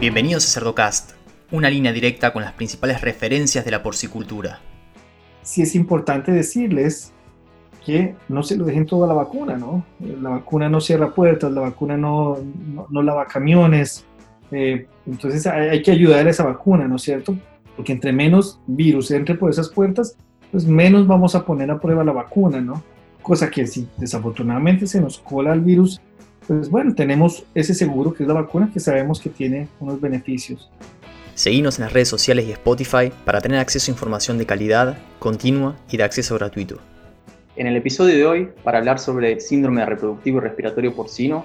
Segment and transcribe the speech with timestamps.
[0.00, 1.10] Bienvenidos a Cerdocast,
[1.50, 4.60] una línea directa con las principales referencias de la porcicultura.
[5.42, 7.12] Sí es importante decirles
[7.84, 9.84] que no se lo dejen todo a la vacuna, ¿no?
[9.98, 12.38] La vacuna no cierra puertas, la vacuna no,
[12.88, 14.04] no, lava camiones,
[14.52, 17.36] eh, entonces hay, que ayudar a esa vacuna, ¿no es cierto?
[17.74, 20.16] Porque entre menos virus entre por esas puertas,
[20.52, 22.84] pues menos vamos a poner a prueba la vacuna, ¿no?
[23.20, 26.00] Cosa que si desafortunadamente se nos cola el virus,
[26.48, 30.70] pues bueno, tenemos ese seguro que es la vacuna que sabemos que tiene unos beneficios.
[31.34, 35.76] Seguimos en las redes sociales y Spotify para tener acceso a información de calidad, continua
[35.90, 36.78] y de acceso gratuito.
[37.54, 41.44] En el episodio de hoy, para hablar sobre síndrome reproductivo y respiratorio porcino,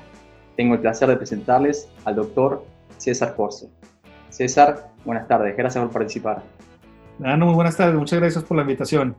[0.55, 2.65] tengo el placer de presentarles al doctor
[2.97, 3.69] César Corso.
[4.29, 6.43] César, buenas tardes, gracias por participar.
[7.21, 9.17] Ah, muy buenas tardes, muchas gracias por la invitación.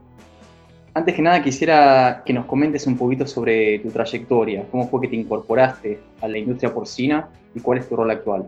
[0.97, 5.09] Antes que nada quisiera que nos comentes un poquito sobre tu trayectoria, cómo fue que
[5.09, 8.45] te incorporaste a la industria porcina y cuál es tu rol actual.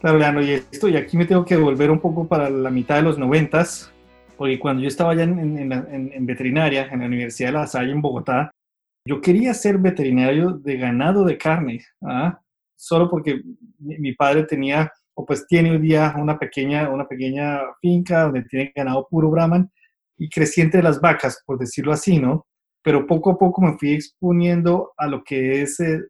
[0.00, 2.96] Claro, Leandro, y, esto, y aquí me tengo que volver un poco para la mitad
[2.96, 3.92] de los noventas,
[4.38, 8.50] porque cuando yo estaba ya en, veterinaria, en la Universidad de La Salle, en Bogotá,
[9.06, 12.40] yo quería ser veterinario de ganado de carne, ¿ah?
[12.76, 13.42] solo porque
[13.78, 18.72] mi, padre tenía, o pues tiene hoy día una pequeña, una pequeña finca donde tiene
[18.74, 19.70] ganado puro Brahman,
[20.20, 22.46] y creciente de las vacas, por decirlo así, ¿no?
[22.84, 26.02] Pero poco a poco me fui exponiendo a lo que es eh,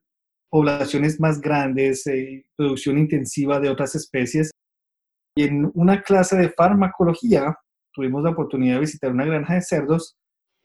[0.50, 4.50] poblaciones más grandes, eh, producción intensiva de otras especies.
[5.36, 7.54] Y en una clase de farmacología
[7.94, 10.16] tuvimos la oportunidad de visitar una granja de cerdos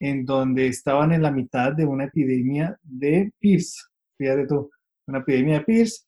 [0.01, 3.89] en donde estaban en la mitad de una epidemia de PIRS.
[4.17, 4.71] Fíjate tú,
[5.07, 6.07] una epidemia de PIRS.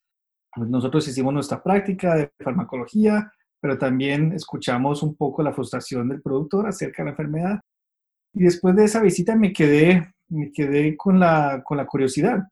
[0.55, 3.31] Pues nosotros hicimos nuestra práctica de farmacología,
[3.67, 7.59] pero también escuchamos un poco la frustración del productor acerca de la enfermedad.
[8.33, 12.43] Y después de esa visita me quedé, me quedé con, la, con la curiosidad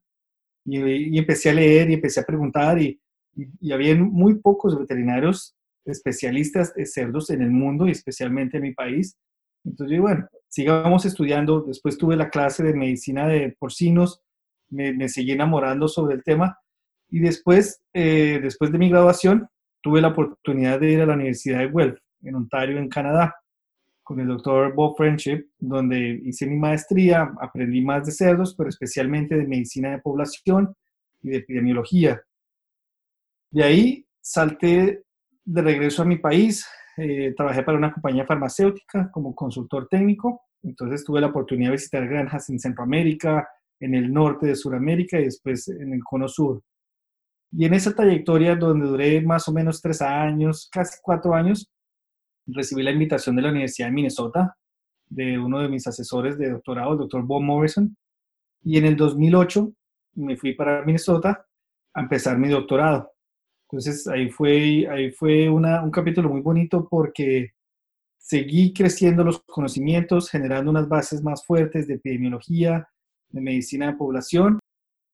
[0.65, 2.99] y, empecé a leer y empecé a preguntar y,
[3.33, 5.55] y, había muy pocos veterinarios
[5.85, 9.15] especialistas de cerdos en el mundo y especialmente en mi país.
[9.63, 11.61] Entonces, bueno, sigamos estudiando.
[11.61, 14.21] Después tuve la clase de medicina de porcinos,
[14.69, 16.59] me, me seguí enamorando sobre el tema
[17.09, 19.47] y después, eh, después de mi graduación,
[19.85, 23.35] tuve la oportunidad de ir a la Universidad de Guelph, en Ontario, en Canadá,
[24.01, 29.35] con el doctor Bob Friendship, donde hice mi maestría, aprendí más de cerdos, pero especialmente
[29.35, 30.75] de medicina de población
[31.21, 32.19] y de epidemiología.
[33.51, 35.03] De ahí salté
[35.43, 36.67] de regreso a mi país,
[36.97, 42.07] eh, trabajé para una compañía farmacéutica como consultor técnico, entonces tuve la oportunidad de visitar
[42.07, 43.47] granjas en Centroamérica,
[43.79, 46.63] en el norte de Sudamérica y después en el cono sur.
[47.57, 51.71] Y en esa trayectoria, donde duré más o menos tres años, casi cuatro años,
[52.45, 54.57] recibí la invitación de la Universidad de Minnesota,
[55.07, 57.95] de uno de mis asesores de doctorado, el doctor Bob Morrison.
[58.61, 59.71] Y en el 2008
[60.15, 61.45] me fui para Minnesota
[61.93, 63.11] a empezar mi doctorado.
[63.69, 67.51] Entonces ahí fue, ahí fue una, un capítulo muy bonito porque
[68.17, 72.89] seguí creciendo los conocimientos, generando unas bases más fuertes de epidemiología,
[73.29, 74.59] de medicina de población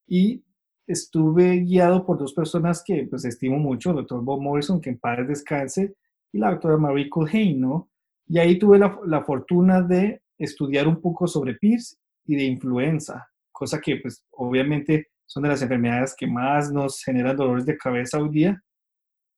[0.08, 0.44] y
[0.88, 5.00] estuve guiado por dos personas que pues estimo mucho, el doctor Bob Morrison, que en
[5.00, 5.96] paz descanse,
[6.34, 7.90] y la doctora Marie Culhane, ¿no?
[8.28, 13.28] Y ahí tuve la, la, fortuna de estudiar un poco sobre PIRS y de influenza,
[13.52, 18.20] cosa que pues obviamente son de las enfermedades que más nos generan dolores de cabeza
[18.20, 18.62] hoy día.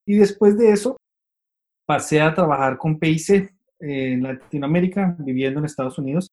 [0.06, 0.96] Y después de eso,
[1.86, 6.28] pasé a trabajar con PIC en Latinoamérica, viviendo en Estados Unidos,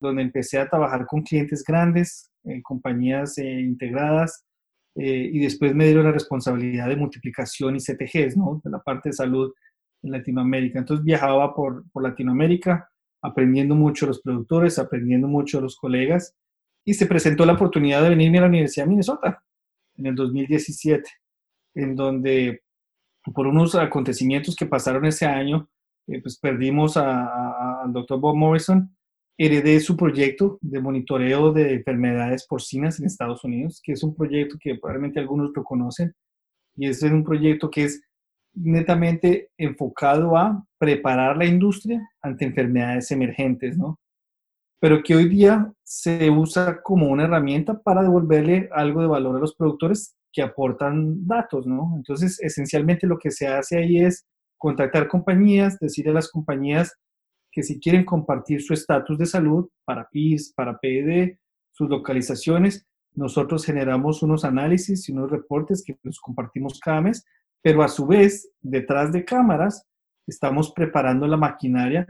[0.00, 4.44] donde empecé a trabajar con clientes grandes, en compañías eh, integradas,
[4.96, 8.60] eh, y después me dieron la responsabilidad de multiplicación y CTGs, ¿no?
[8.64, 9.52] De la parte de salud
[10.02, 10.78] en Latinoamérica.
[10.78, 12.88] Entonces viajaba por, por Latinoamérica,
[13.22, 16.34] aprendiendo mucho de los productores, aprendiendo mucho de los colegas,
[16.84, 19.42] y se presentó la oportunidad de venirme a la Universidad de Minnesota
[19.96, 21.10] en el 2017,
[21.74, 22.62] en donde
[23.34, 25.68] por unos acontecimientos que pasaron ese año,
[26.06, 28.95] eh, pues perdimos al doctor Bob Morrison,
[29.38, 34.56] heredé su proyecto de monitoreo de enfermedades porcinas en Estados Unidos, que es un proyecto
[34.60, 36.14] que probablemente algunos lo conocen,
[36.76, 38.02] y es un proyecto que es
[38.54, 43.98] netamente enfocado a preparar la industria ante enfermedades emergentes, ¿no?
[44.80, 49.40] Pero que hoy día se usa como una herramienta para devolverle algo de valor a
[49.40, 51.94] los productores que aportan datos, ¿no?
[51.96, 54.26] Entonces, esencialmente lo que se hace ahí es
[54.58, 56.94] contactar compañías, decirle a las compañías
[57.56, 61.38] que si quieren compartir su estatus de salud para PIS, para PED,
[61.72, 67.24] sus localizaciones, nosotros generamos unos análisis y unos reportes que los compartimos cada mes,
[67.62, 69.86] pero a su vez, detrás de cámaras,
[70.26, 72.06] estamos preparando la maquinaria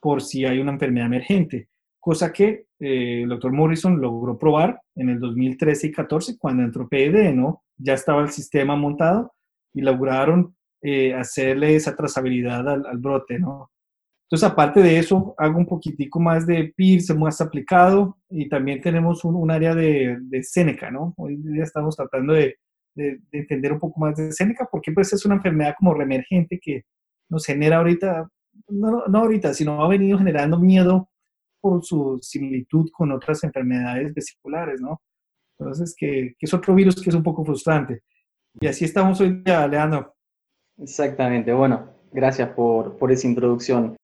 [0.00, 1.68] por si hay una enfermedad emergente,
[2.00, 6.88] cosa que eh, el doctor Morrison logró probar en el 2013 y 14 cuando entró
[6.88, 7.64] PED, ¿no?
[7.76, 9.34] Ya estaba el sistema montado
[9.74, 13.70] y lograron eh, hacerle esa trazabilidad al, brote, ¿no?
[14.30, 19.24] Entonces, aparte de eso, hago un poquitico más de PIRS más aplicado y también tenemos
[19.24, 21.14] un, área de, de Seneca, ¿no?
[21.16, 22.56] Hoy día estamos tratando de,
[22.94, 26.84] de, entender un poco más de Seneca porque pues es una enfermedad como reemergente que
[27.28, 28.28] nos genera ahorita,
[28.68, 31.10] no, no ahorita, sino ha venido generando miedo
[31.60, 35.02] por su similitud con otras enfermedades vesiculares, ¿no?
[35.58, 38.02] Entonces, que, que, es otro virus que es un poco frustrante.
[38.60, 40.14] Y así estamos hoy día, Leandro.
[40.78, 43.96] Exactamente, bueno, gracias por, por esa introducción.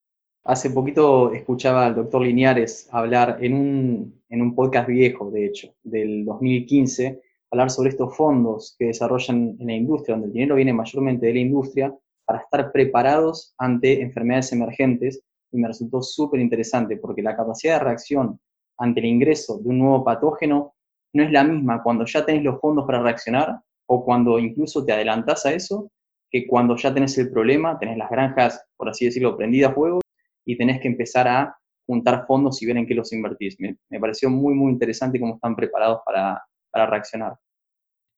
[0.49, 5.75] Hace poquito escuchaba al doctor Lineares hablar en un, en un podcast viejo, de hecho,
[5.83, 7.21] del 2015,
[7.51, 11.35] hablar sobre estos fondos que desarrollan en la industria, donde el dinero viene mayormente de
[11.35, 11.93] la industria,
[12.25, 15.21] para estar preparados ante enfermedades emergentes
[15.51, 18.39] y me resultó súper interesante porque la capacidad de reacción
[18.79, 20.75] ante el ingreso de un nuevo patógeno
[21.13, 24.93] no es la misma cuando ya tenés los fondos para reaccionar o cuando incluso te
[24.93, 25.91] adelantás a eso,
[26.31, 30.01] que cuando ya tenés el problema, tenés las granjas, por así decirlo, prendidas a fuego
[30.47, 33.57] y tenés que empezar a juntar fondos y ver en qué los invertís.
[33.59, 37.37] Me, pareció muy, muy interesante cómo están preparados para, para reaccionar.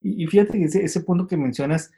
[0.00, 1.90] Y, fíjate que ese, ese punto que mencionas,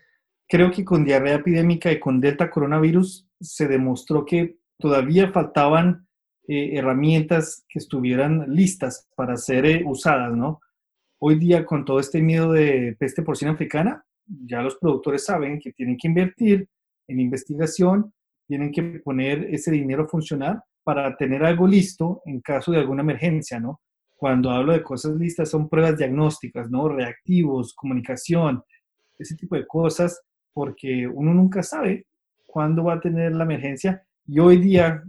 [0.48, 6.06] creo que con diarrea epidémica y con delta coronavirus se demostró que todavía faltaban
[6.48, 10.60] eh, herramientas que estuvieran listas para ser eh, usadas, ¿no?
[11.20, 15.72] Hoy día, con todo este miedo de peste porcina africana, ya los productores saben que
[15.72, 16.68] tienen que invertir
[17.06, 18.12] en investigación,
[18.50, 23.02] tienen que poner ese dinero a funcionar para tener algo listo en caso de alguna
[23.02, 23.80] emergencia, ¿no?
[24.16, 26.88] Cuando hablo de cosas listas son pruebas diagnósticas, ¿no?
[26.88, 28.60] Reactivos, comunicación,
[29.16, 30.20] ese tipo de cosas,
[30.52, 32.08] porque uno nunca sabe
[32.44, 35.00] cuándo va a tener la emergencia y hoy día,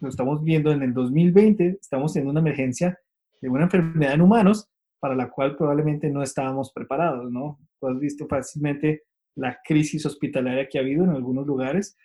[0.00, 2.98] lo estamos viendo en el 2020, estamos en una emergencia
[3.40, 4.68] de una enfermedad en humanos
[4.98, 7.60] para la cual probablemente no estábamos preparados, ¿no?
[7.78, 9.04] Tú has visto fácilmente
[9.36, 11.96] la crisis hospitalaria que ha habido en algunos lugares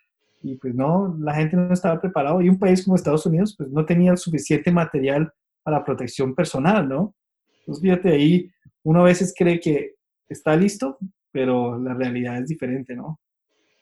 [0.43, 3.69] y pues no, la gente no estaba preparado y un país como Estados Unidos pues
[3.69, 5.31] no tenía el suficiente material
[5.63, 7.15] para protección personal, ¿no?
[7.59, 8.51] Entonces fíjate ahí,
[8.83, 9.95] uno a veces cree que
[10.27, 10.97] está listo,
[11.31, 13.19] pero la realidad es diferente, ¿no?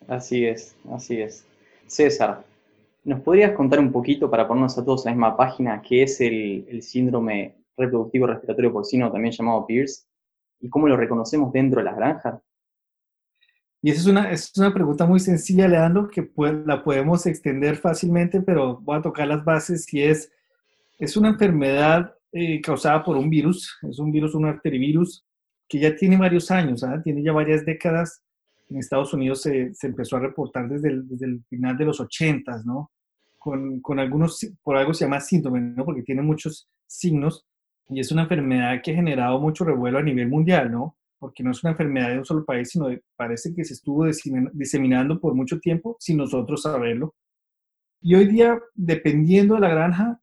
[0.08, 1.46] Así es, así es.
[1.88, 2.44] César,
[3.04, 6.22] ¿Nos podrías contar un poquito para ponernos a todos en la misma página qué es
[6.22, 10.08] el, síndrome reproductivo respiratorio porcino, también llamado PIRS,
[10.60, 12.40] y cómo lo reconocemos dentro de las granjas?
[13.82, 16.30] Y esa es una, es una pregunta muy sencilla, Leandro, que
[16.66, 20.32] la podemos extender fácilmente, pero voy a tocar las bases y es,
[21.00, 25.26] es una enfermedad eh, causada por un virus, es un virus, un arterivirus,
[25.68, 27.02] que ya tiene varios años, ¿ah?
[27.04, 28.22] tiene ya varias décadas
[28.72, 32.00] en Estados Unidos se, se empezó a reportar desde el, desde el, final de los
[32.00, 32.92] 80, ¿no?
[33.38, 35.84] Con, con, algunos, por algo se llama síndrome, ¿no?
[35.84, 37.46] Porque tiene muchos signos
[37.90, 40.96] y es una enfermedad que ha generado mucho revuelo a nivel mundial, ¿no?
[41.22, 44.08] Porque no es una enfermedad de un solo país, sino parece que se estuvo
[44.54, 47.14] diseminando por mucho tiempo sin nosotros saberlo.
[48.02, 50.20] Y hoy día, dependiendo de la granja,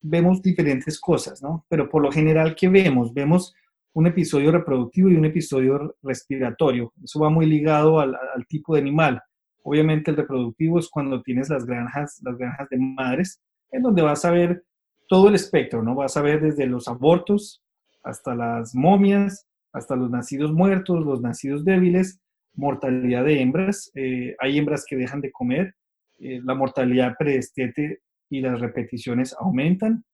[0.00, 1.66] vemos diferentes cosas, ¿no?
[1.68, 3.12] Pero por lo general, ¿qué vemos?
[3.12, 3.52] Vemos
[3.92, 6.92] un episodio reproductivo y un episodio respiratorio.
[7.02, 8.16] Eso va muy ligado al,
[8.48, 9.20] tipo de animal.
[9.64, 13.40] Obviamente el reproductivo es cuando tienes las granjas, las granjas de madres,
[13.72, 14.62] en donde vas a ver
[15.08, 15.96] todo el espectro, ¿no?
[15.96, 17.64] Vas a ver desde los abortos
[18.04, 22.20] hasta las momias, hasta los nacidos muertos, los nacidos débiles,
[22.54, 23.90] mortalidad de hembras.
[23.94, 25.74] Eh, hay hembras que dejan de comer,
[26.18, 30.04] eh, la mortalidad predestete y las repeticiones aumentan.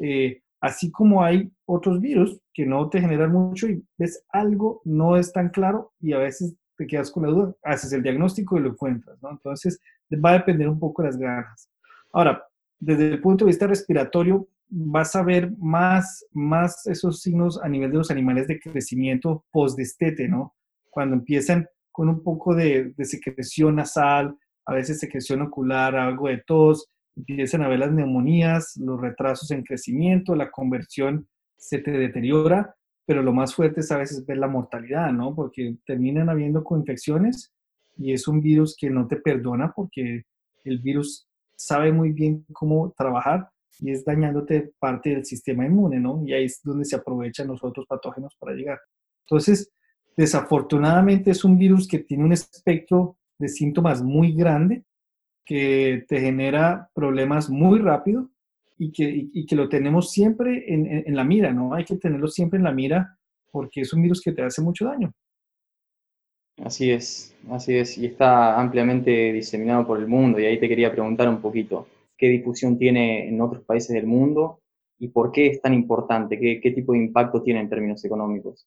[0.00, 5.16] Eh, Así como hay otros virus que no te generan mucho y ves algo, no
[5.16, 8.62] es tan claro y a veces te quedas con la duda, haces el diagnóstico y
[8.62, 9.30] lo encuentras, ¿no?
[9.30, 9.80] Entonces,
[10.12, 11.70] va a depender un poco de las granjas.
[12.12, 12.42] Ahora,
[12.78, 17.90] desde el punto de vista respiratorio, vas a ver más, más esos signos a nivel
[17.90, 20.54] de los animales de crecimiento post-destete, ¿no?
[20.90, 26.90] Cuando empiezan con un poco de, secreción nasal, a veces secreción ocular, algo de tos,
[27.16, 32.74] empiezan a ver las neumonías, los retrasos en crecimiento, la conversión se te deteriora,
[33.06, 35.34] pero lo más fuerte es a veces ver la mortalidad, ¿no?
[35.34, 37.52] Porque terminan habiendo coinfecciones
[37.96, 40.24] y es un virus que no te perdona porque
[40.64, 43.48] el virus sabe muy bien cómo trabajar
[43.80, 46.22] y es dañándote parte del sistema inmune, ¿no?
[46.24, 48.80] Y ahí es donde se aprovechan los otros patógenos para llegar.
[49.28, 49.70] Entonces,
[50.16, 54.84] desafortunadamente es un virus que tiene un espectro de síntomas muy grande
[55.44, 58.30] que te genera problemas muy rápido
[58.78, 61.72] y que, que lo tenemos siempre en, la mira, ¿no?
[61.72, 63.16] Hay que tenerlo siempre en la mira
[63.50, 65.12] porque es un virus que te hace mucho daño.
[66.62, 70.40] Así es, así es, y está ampliamente diseminado por el mundo.
[70.40, 74.60] Y ahí te quería preguntar un poquito, ¿qué difusión tiene en otros países del mundo
[74.98, 76.38] y por qué es tan importante?
[76.38, 78.66] ¿Qué, qué tipo de impacto tiene en términos económicos?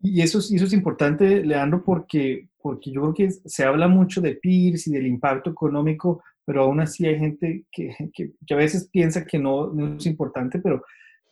[0.00, 4.20] Y eso, es, eso es importante, Leandro, porque, porque yo creo que se habla mucho
[4.20, 8.90] de PIRS y del impacto económico, pero aún así hay gente que, que, a veces
[8.90, 10.82] piensa que no, no, es importante, pero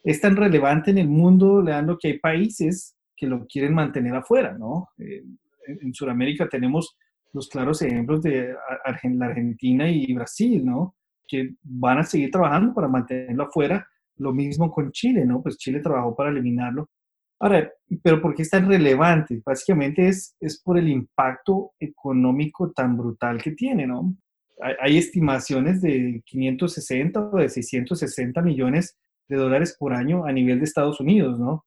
[0.03, 4.57] es tan relevante en el mundo, Leandro, que hay países que lo quieren mantener afuera,
[4.57, 4.89] ¿no?
[4.99, 5.23] Eh,
[5.67, 6.97] en, en Sudamérica tenemos
[7.35, 8.55] los claros ejemplos de
[9.05, 10.97] la Argentina y Brasil, ¿no?
[11.33, 13.87] Que van a seguir trabajando para mantenerlo afuera.
[14.17, 15.43] Lo mismo con Chile, ¿no?
[15.43, 16.91] Pues Chile trabajó para eliminarlo.
[17.41, 17.73] Ahora,
[18.03, 19.41] pero ¿por qué es tan relevante?
[19.43, 24.15] Básicamente es, es por el impacto económico tan brutal que tiene, ¿no?
[24.61, 30.59] Hay, hay estimaciones de 560 o de 660 millones de dólares por año a nivel
[30.59, 31.65] de Estados Unidos, ¿no?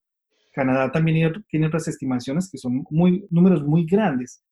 [0.53, 4.44] Canadá también tiene otras estimaciones que son muy, números muy grandes.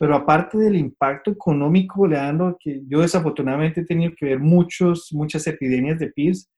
[0.00, 5.46] Pero aparte del impacto económico, Leandro, que yo desafortunadamente he tenido que ver muchos, muchas
[5.46, 6.48] epidemias de PIRS,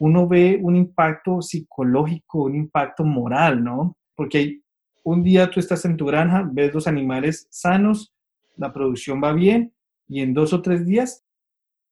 [0.00, 3.96] uno ve un impacto psicológico, un impacto moral, ¿no?
[4.16, 4.62] Porque
[5.04, 8.12] un día tú estás en tu granja, ves los animales sanos,
[8.56, 9.72] la producción va bien,
[10.08, 11.24] y en dos o tres días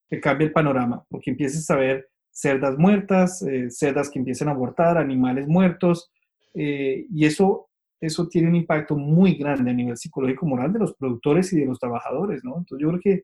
[0.09, 4.51] te cambia el panorama, porque empiezas a ver cerdas muertas, eh, cerdas que empiezan a
[4.51, 6.11] abortar, animales muertos,
[6.53, 7.66] eh, y eso
[7.99, 11.65] eso tiene un impacto muy grande a nivel psicológico moral de los productores y de
[11.65, 12.57] los trabajadores, ¿no?
[12.57, 13.23] Entonces yo creo que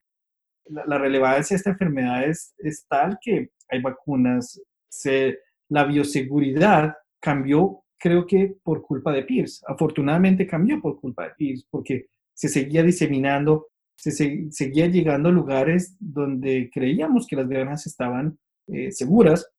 [0.65, 5.39] la, relevancia de esta enfermedad es, es, tal que hay vacunas, se,
[5.69, 9.63] la bioseguridad cambió, creo que por culpa de PIRS.
[9.67, 15.95] Afortunadamente cambió por culpa de PIRS, porque se seguía diseminando, se, seguía llegando a lugares
[15.99, 18.37] donde creíamos que las granjas estaban
[18.67, 19.49] eh, seguras.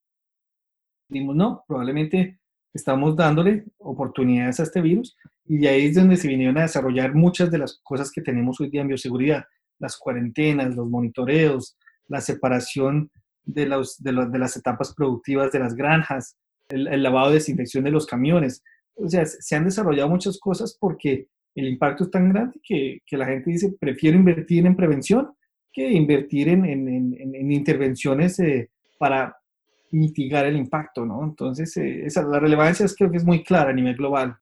[1.08, 2.40] Dimos, no, probablemente
[2.74, 5.16] estamos dándole oportunidades a este virus
[5.46, 8.60] y de ahí es donde se vinieron a desarrollar muchas de las cosas que tenemos
[8.60, 9.44] hoy día en bioseguridad,
[9.78, 11.76] las cuarentenas, los monitoreos,
[12.08, 13.10] la separación
[13.44, 16.36] de, los, de, las etapas productivas de las granjas,
[16.68, 18.62] el, lavado de desinfección de los camiones.
[18.96, 23.16] O sea, se han desarrollado muchas cosas porque el impacto es tan grande que, que
[23.16, 25.30] la gente dice, prefiero invertir en prevención
[25.74, 29.36] que invertir en, en, en, intervenciones eh, para,
[29.94, 31.22] mitigar el impacto, ¿no?
[31.24, 34.36] Entonces, eh, esa, la relevancia es, creo que es muy clara a nivel global.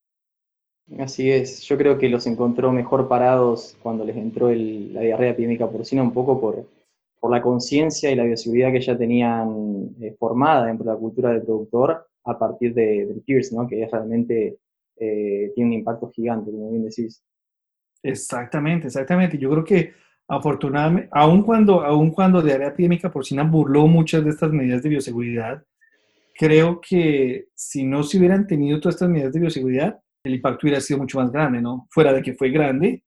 [0.99, 5.71] Así es, yo creo que los encontró mejor parados cuando les entró la diarrea epidémica
[5.71, 6.67] porcina, un poco por,
[7.21, 11.31] por la conciencia y la bioseguridad que ya tenían eh, formada dentro de la cultura
[11.31, 13.67] del productor a partir de, del PIRS, ¿no?
[13.67, 14.59] que realmente
[14.97, 17.23] eh, tiene un impacto gigante, como bien decís.
[18.03, 19.39] Exactamente, exactamente.
[19.39, 19.93] Yo creo que
[20.33, 25.63] Afortunadamente, aun cuando, aun cuando diarrea epidémica porcina burló muchas de estas medidas de bioseguridad,
[26.35, 30.81] creo que si no se hubieran tenido todas estas medidas de bioseguridad, el impacto hubiera
[30.81, 31.87] sido mucho más grande, ¿no?
[31.91, 33.03] Fuera de que fue grande,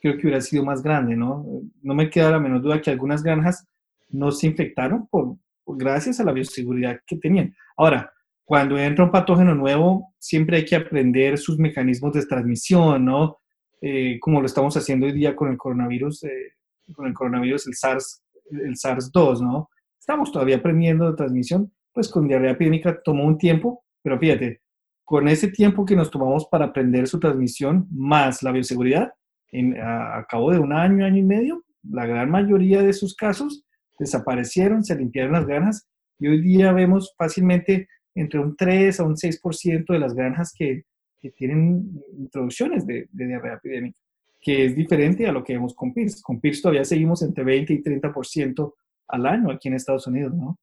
[0.00, 1.44] creo que hubiera sido más grande, ¿no?
[1.82, 3.66] No me queda la menor duda que algunas granjas
[4.08, 7.54] no se infectaron por, gracias a la bioseguridad que tenían.
[7.76, 8.10] Ahora,
[8.42, 13.36] cuando entra un patógeno nuevo, siempre hay que aprender sus mecanismos de transmisión, ¿no?
[13.82, 16.54] Eh, como lo estamos haciendo hoy día con el coronavirus, eh,
[16.92, 19.68] con el coronavirus, el SARS, el SARS-2, ¿no?
[19.98, 24.60] Estamos todavía aprendiendo de transmisión, pues con diarrea epidémica tomó un tiempo, pero fíjate,
[25.04, 29.12] con ese tiempo que nos tomamos para aprender su transmisión, más la bioseguridad,
[29.52, 33.64] en, a, cabo de un año, año y medio, la gran mayoría de sus casos
[33.98, 39.16] desaparecieron, se limpiaron las granjas y hoy día vemos fácilmente entre un 3 a un
[39.16, 40.84] 6% de las granjas que,
[41.20, 43.98] que tienen introducciones de, de diarrea epidémica
[44.40, 46.22] que es diferente a lo que vemos con PIRS.
[46.22, 48.74] Con PIRS todavía seguimos entre 20 y 30%
[49.08, 50.58] al año aquí en Estados Unidos, ¿no?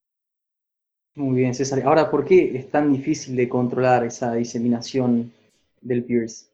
[1.15, 1.81] Muy bien, César.
[1.83, 5.31] Ahora, ¿por qué es tan difícil de controlar esa diseminación
[5.81, 6.49] del PIRS?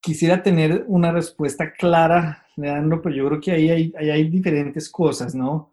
[0.00, 5.34] Quisiera tener una respuesta clara, Leandro, pero yo creo que ahí hay, hay diferentes cosas,
[5.34, 5.70] ¿no?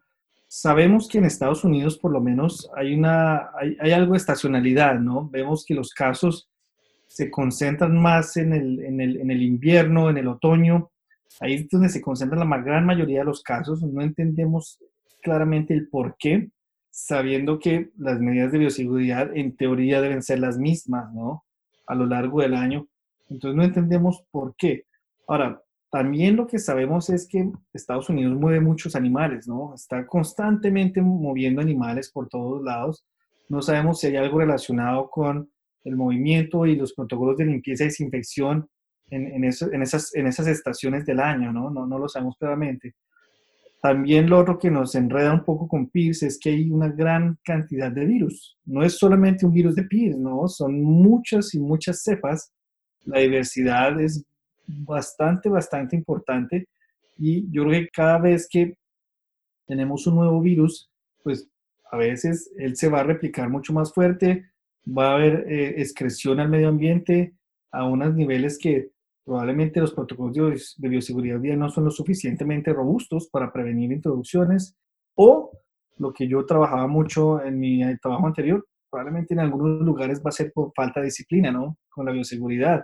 [0.47, 4.99] Sabemos que en Estados Unidos por lo menos hay, una, hay, hay algo de estacionalidad,
[4.99, 5.27] ¿no?
[5.29, 6.50] Vemos que los casos
[7.13, 10.91] se concentran más en el, en el, en el invierno, en el otoño.
[11.41, 13.83] Ahí es donde se concentran la gran mayoría de los casos.
[13.83, 14.79] No entendemos
[15.21, 16.49] claramente el por qué,
[16.89, 21.43] sabiendo que las medidas de bioseguridad en teoría deben ser las mismas, ¿no?
[21.85, 22.87] A lo largo del año.
[23.29, 24.85] Entonces no entendemos por qué.
[25.27, 29.73] Ahora, también lo que sabemos es que Estados Unidos mueve muchos animales, ¿no?
[29.75, 33.05] Está constantemente moviendo animales por todos lados.
[33.49, 35.49] No sabemos si hay algo relacionado con
[35.83, 38.67] el movimiento y los protocolos de limpieza y desinfección
[39.09, 41.69] en, en, en, esas, en esas estaciones del año, ¿no?
[41.69, 41.85] ¿no?
[41.85, 42.95] No lo sabemos claramente.
[43.81, 47.39] También lo otro que nos enreda un poco con PIRS es que hay una gran
[47.43, 48.57] cantidad de virus.
[48.63, 50.47] No es solamente un virus de PIRS, ¿no?
[50.47, 52.53] Son muchas y muchas cepas.
[53.05, 54.23] La diversidad es
[54.67, 56.67] bastante, bastante importante.
[57.17, 58.75] Y yo creo que cada vez que
[59.65, 60.91] tenemos un nuevo virus,
[61.23, 61.49] pues
[61.91, 64.50] a veces él se va a replicar mucho más fuerte,
[64.85, 67.33] va a haber eh, excreción al medio ambiente,
[67.71, 68.91] a unos niveles que
[69.23, 74.75] probablemente los protocolos de bioseguridad ya no son lo suficientemente robustos para prevenir introducciones
[75.15, 75.51] o
[75.97, 80.33] lo que yo trabajaba mucho en mi trabajo anterior, probablemente en algunos lugares va a
[80.33, 81.77] ser por falta de disciplina, ¿no?
[81.89, 82.83] Con la bioseguridad,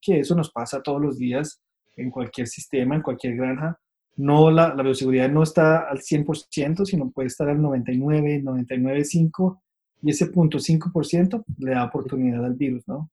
[0.00, 1.62] que eso nos pasa todos los días
[1.96, 3.78] en cualquier sistema, en cualquier granja.
[4.16, 9.60] No, la, la bioseguridad no está al 100%, sino puede estar al 99, 99,5
[10.04, 13.10] y ese punto 5% le da oportunidad al virus, ¿no?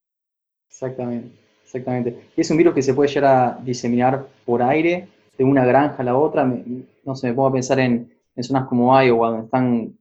[0.70, 1.32] Exactamente,
[1.64, 2.30] exactamente.
[2.36, 5.08] Y es un virus que se puede llegar a diseminar por aire
[5.38, 6.46] de una granja a la otra.
[6.46, 9.98] no sé, me pongo a pensar en, en zonas como Iowa, donde están,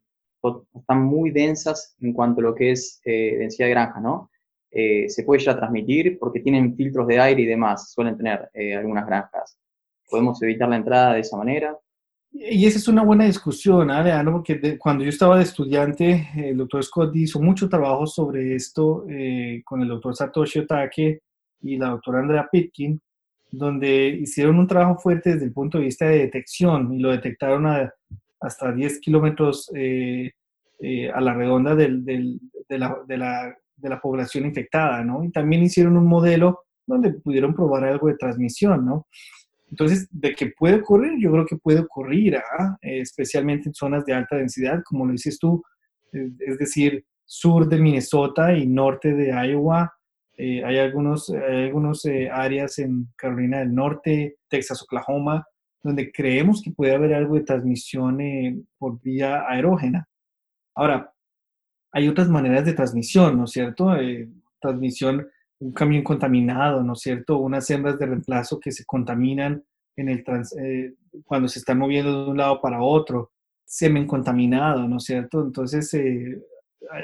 [0.75, 4.29] están muy densas en cuanto a lo que es eh, densidad de granja, ¿no?
[4.73, 8.75] Eh, se puede ya transmitir porque tienen filtros de aire y demás, suelen tener eh,
[8.75, 9.57] algunas granjas.
[10.09, 11.77] ¿Podemos evitar la entrada de esa manera?
[12.33, 14.35] Y esa es una buena discusión, ¿eh, Leandro?
[14.35, 19.05] Porque cuando yo estaba de estudiante, el doctor Scott hizo mucho trabajo sobre esto
[19.65, 21.23] con el doctor Satoshi Otake
[21.63, 23.01] y la doctora Andrea Pitkin,
[23.51, 27.67] donde hicieron un trabajo fuerte desde el punto de vista de detección y lo detectaron
[28.41, 30.33] hasta 10 kilómetros eh,
[30.81, 35.25] eh, a la redonda del, del, de, la, de, la, de, la, población infectada, ¿no?
[35.25, 39.07] Y también hicieron un modelo donde pudieron probar algo de transmisión, ¿no?
[39.71, 42.77] Entonces, de que puede ocurrir, yo creo que puede ocurrir, ¿ah?
[42.83, 45.63] eh, especialmente en zonas de alta densidad, como lo dices tú,
[46.13, 49.93] es decir, sur de Minnesota y norte de Iowa,
[50.43, 55.47] eh, hay algunos, algunos eh, áreas en Carolina del Norte, Texas, Oklahoma,
[55.83, 60.09] donde creemos que puede haber algo de transmisión eh, por vía aerógena.
[60.75, 61.13] Ahora,
[61.93, 63.91] hay otras maneras de transmisión, ¿no es cierto?
[64.63, 65.29] transmisión,
[65.61, 67.39] un camión contaminado, ¿no es cierto?
[67.39, 69.63] Unas hembras de reemplazo que se contaminan
[69.97, 70.25] en el
[71.25, 73.31] cuando se están moviendo de un lado para otro,
[73.65, 75.43] semen contaminado, ¿no es cierto?
[75.43, 75.95] Entonces,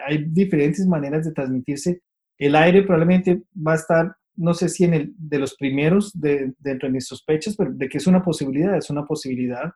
[0.06, 2.00] hay diferentes maneras de transmitirse
[2.38, 6.52] el aire probablemente va a estar, no sé si en el de los primeros de,
[6.58, 9.72] dentro de mis sospechas, pero de que es una posibilidad, es una posibilidad.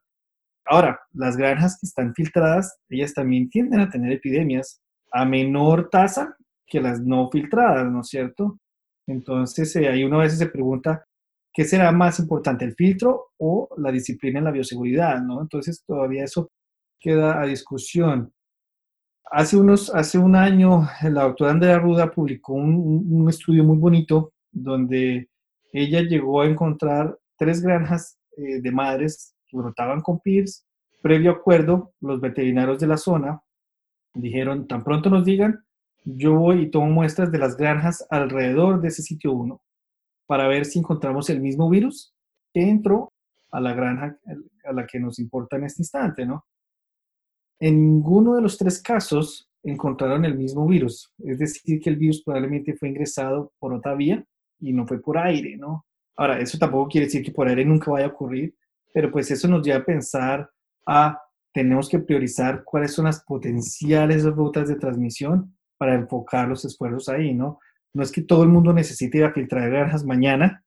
[0.67, 4.81] Ahora, las granjas que están filtradas, ellas también tienden a tener epidemias
[5.13, 8.61] a menor tasa que las no filtradas, ¿no es cierto?
[9.11, 11.05] Entonces, eh, ahí uno a veces se pregunta,
[11.53, 15.41] ¿qué será más importante, el filtro o la disciplina en la bioseguridad, ¿no?
[15.43, 16.51] Entonces, todavía eso
[17.01, 18.33] queda a discusión.
[19.33, 25.29] Hace, unos, hace un año la doctora Andrea Ruda publicó un, estudio muy bonito donde
[25.73, 30.67] ella llegó a encontrar tres granjas eh, de madres que brotaban con PIRS.
[31.01, 33.41] Previo acuerdo, los veterinarios de la zona
[34.15, 35.65] dijeron, tan pronto nos digan,
[36.05, 39.61] yo voy y tomo muestras de las granjas alrededor de ese sitio 1
[40.27, 42.15] para ver si encontramos el mismo virus
[42.53, 43.13] que entró
[43.51, 44.17] a la granja
[44.65, 46.47] a la que nos importa en este instante, ¿no?
[47.59, 52.23] En ninguno de los tres casos encontraron el mismo virus, es decir, que el virus
[52.23, 54.25] probablemente fue ingresado por otra vía
[54.61, 55.85] y no fue por aire, ¿no?
[56.17, 58.55] Ahora, eso tampoco quiere decir que por aire nunca vaya a ocurrir,
[58.93, 60.51] pero pues eso nos lleva a pensar
[60.87, 61.21] a
[61.53, 67.33] tenemos que priorizar cuáles son las potenciales rutas de transmisión para enfocar los esfuerzos ahí,
[67.33, 67.59] ¿no?
[67.95, 70.63] No es que todo el mundo necesite ir a filtrar granjas mañana,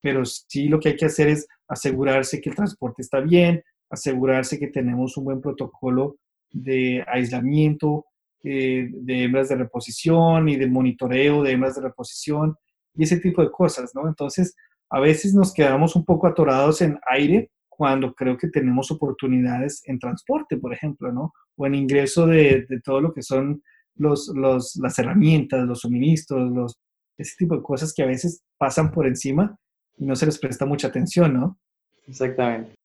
[0.00, 4.58] pero sí lo que hay que hacer es asegurarse que el transporte está bien, asegurarse
[4.58, 6.16] que tenemos un buen protocolo
[6.50, 8.06] de aislamiento
[8.42, 12.56] eh, de hembras de reposición y de monitoreo de hembras de reposición
[12.94, 14.08] y ese tipo de cosas, ¿no?
[14.08, 14.56] Entonces,
[14.88, 19.98] a veces nos quedamos un poco atorados en aire cuando creo que tenemos oportunidades en
[19.98, 21.34] transporte, por ejemplo, ¿no?
[21.54, 23.62] O en ingreso de, de todo lo que son
[23.98, 26.78] los, los, las herramientas, los suministros, los,
[27.16, 29.56] ese tipo de cosas que a veces pasan por encima
[29.96, 31.58] y no se les presta mucha atención, ¿no?
[32.06, 32.78] Exactamente.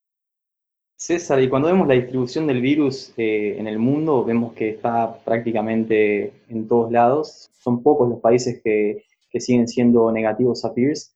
[0.95, 5.17] César, y cuando vemos la distribución del virus eh, en el mundo, vemos que está
[5.23, 7.49] prácticamente en todos lados.
[7.59, 9.03] Son pocos los países que,
[9.39, 11.15] siguen siendo negativos a PIRS.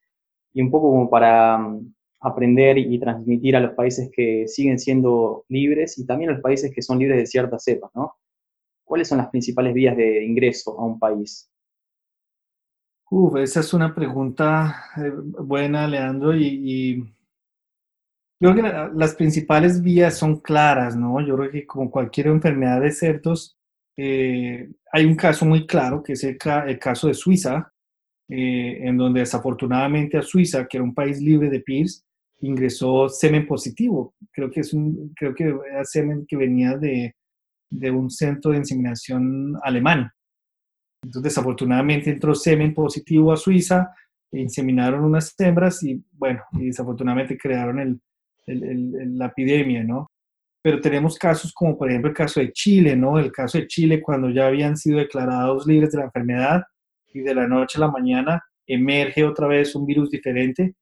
[0.54, 5.46] Y un poco como para mm, aprender y transmitir a los países que siguen siendo
[5.50, 8.16] libres y también a los países que son libres de ciertas cepas, ¿no?
[8.88, 11.52] ¿Cuáles son las principales vías de ingreso a un país?
[13.10, 17.04] Uf, esa es una pregunta eh, buena, Leandro, y
[18.40, 21.20] yo creo que las principales vías son claras, ¿no?
[21.22, 23.58] Yo creo que como cualquier enfermedad de cerdos,
[23.98, 27.74] eh, hay un caso muy claro, que es el, caso de Suiza,
[28.30, 32.06] eh, en donde desafortunadamente a Suiza, que era un país libre de PIRS,
[32.42, 34.14] ingresó semen positivo.
[34.32, 37.16] Creo que es un, creo que era semen que venía de,
[37.70, 40.12] de un centro de inseminación alemán.
[41.04, 43.90] Entonces, desafortunadamente entró semen positivo a Suiza,
[44.32, 48.02] inseminaron unas hembras y, bueno, y desafortunadamente crearon el,
[48.48, 50.12] la epidemia, ¿no?
[50.62, 53.20] Pero tenemos casos como por ejemplo el caso de Chile, ¿no?
[53.20, 56.64] El caso de Chile cuando ya habían sido declarados libres de la enfermedad
[57.14, 60.76] y de la noche a la mañana emerge otra vez un virus diferente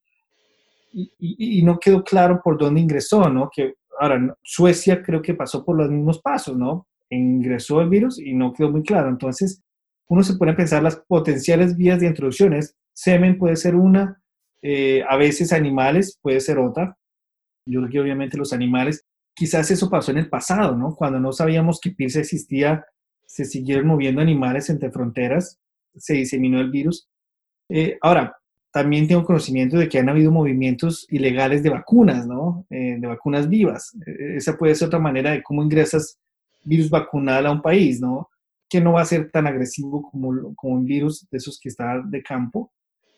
[0.95, 3.49] y, no quedó claro por dónde ingresó, ¿no?
[3.53, 6.87] Que ahora Suecia creo que pasó por los mismos pasos, ¿no?
[7.09, 9.09] Ingresó el virus y no quedó muy claro.
[9.09, 9.61] Entonces,
[10.07, 12.75] uno se pone pensar las potenciales vías de introducciones.
[12.93, 14.21] Semen puede ser una,
[14.61, 16.97] eh, a veces animales puede ser otra.
[17.67, 19.05] Yo creo que obviamente los animales,
[19.35, 20.95] quizás eso pasó en el pasado, ¿no?
[20.95, 22.85] Cuando no sabíamos que PIRS existía,
[23.25, 25.59] se siguieron moviendo animales entre fronteras,
[25.95, 27.07] se diseminó el virus.
[27.69, 28.37] Eh, ahora,
[28.75, 32.65] también tengo conocimiento de que han habido movimientos ilegales de vacunas, ¿no?
[32.69, 33.95] Eh, de vacunas vivas.
[34.05, 36.19] E, esa puede ser otra manera de cómo ingresas
[36.61, 38.29] virus vacunal a un país, ¿no?
[38.67, 42.03] Que no va a ser tan agresivo como, como un virus de esos que está
[42.05, 42.73] de campo.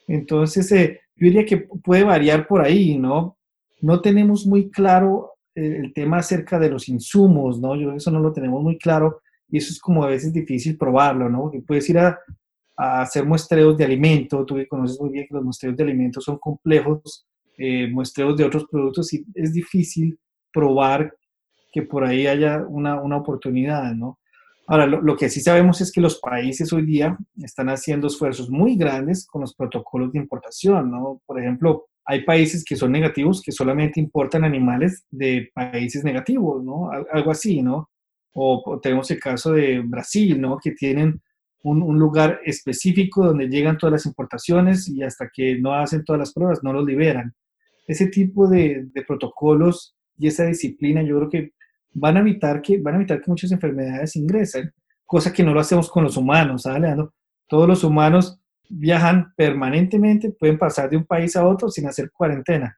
[0.07, 3.39] Entonces, eh, yo diría que puede variar por ahí, ¿no?
[3.81, 7.75] No tenemos muy claro eh, el tema acerca de los insumos, ¿no?
[7.75, 11.29] Yo eso no lo tenemos muy claro y eso es como a veces difícil probarlo,
[11.29, 11.49] ¿no?
[11.49, 12.19] Que puedes ir a,
[12.77, 16.23] a hacer muestreos de alimento, tú que conoces muy bien que los muestreos de alimentos
[16.23, 17.25] son complejos,
[17.57, 20.19] eh, muestreos de otros productos y es difícil
[20.53, 21.11] probar
[21.71, 24.19] que por ahí haya una, una oportunidad, ¿no?
[24.67, 28.49] Ahora, lo, lo, que sí sabemos es que los países hoy día están haciendo esfuerzos
[28.49, 31.21] muy grandes con los protocolos de importación, ¿no?
[31.25, 36.89] Por ejemplo, hay países que son negativos, que solamente importan animales de países negativos, ¿no?
[36.91, 37.89] Algo así, ¿no?
[38.33, 40.57] O, o tenemos el caso de Brasil, ¿no?
[40.57, 41.21] Que tienen
[41.71, 46.33] un, lugar específico donde llegan todas las importaciones y hasta que no hacen todas las
[46.33, 47.33] pruebas no los liberan.
[47.87, 51.51] Ese tipo de, protocolos y esa disciplina yo creo que
[51.93, 54.71] van a evitar que, van a evitar que muchas enfermedades ingresen,
[55.05, 56.95] cosa que no lo hacemos con los humanos, ¿sabes,
[57.47, 62.77] Todos los humanos viajan permanentemente, pueden pasar de un país a otro sin hacer cuarentena.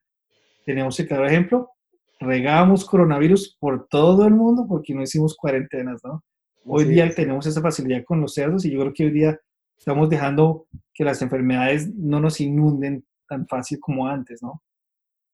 [0.65, 1.71] Tenemos el claro ejemplo,
[2.19, 6.23] regamos coronavirus por todo el mundo porque no hicimos cuarentenas, ¿no?
[6.71, 9.39] Hoy día tenemos esa facilidad con los cerdos y yo creo que hoy día
[9.75, 14.61] estamos dejando que las enfermedades no nos inunden tan fácil como antes, ¿no?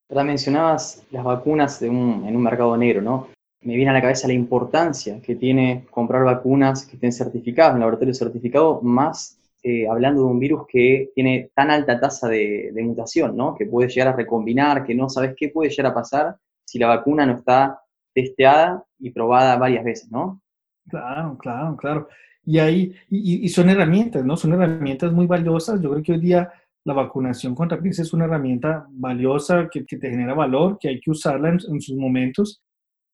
[0.10, 3.28] Ahora mencionabas las vacunas en un mercado negro, ¿no?
[3.60, 7.82] Me viene a la cabeza la importancia que tiene comprar vacunas que estén certificadas, en
[7.82, 12.82] laboratorio certificado, más eh, hablando de un virus que tiene tan alta tasa de, de,
[12.82, 13.56] mutación, ¿no?
[13.56, 16.88] Que puede llegar a recombinar, que no sabes qué puede llegar a pasar si la
[16.88, 17.82] vacuna no está
[18.14, 20.42] testeada y probada varias veces, ¿no?
[20.90, 22.08] Claro, claro, claro.
[22.46, 24.38] Y ahí, y, son herramientas, ¿no?
[24.38, 25.82] Son herramientas muy valiosas.
[25.82, 26.52] Yo creo que hoy día
[26.84, 31.10] la vacunación contra PIRS es una herramienta valiosa que, te genera valor, que hay que
[31.10, 32.62] usarla en, sus momentos,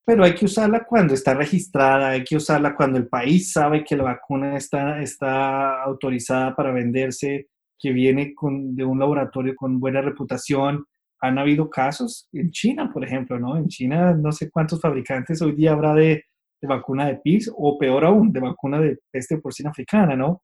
[0.05, 3.95] pero hay que usarla cuando está registrada, hay que usarla cuando el país sabe que
[3.95, 7.47] la vacuna está, está autorizada para venderse,
[7.79, 10.85] que viene con, de un laboratorio con buena reputación.
[11.21, 13.55] Han habido casos en China, por ejemplo, ¿no?
[13.55, 16.25] En China no sé cuántos fabricantes hoy día habrá de,
[16.61, 20.43] de vacuna de PIS o peor aún, de vacuna de peste porcina africana, ¿no?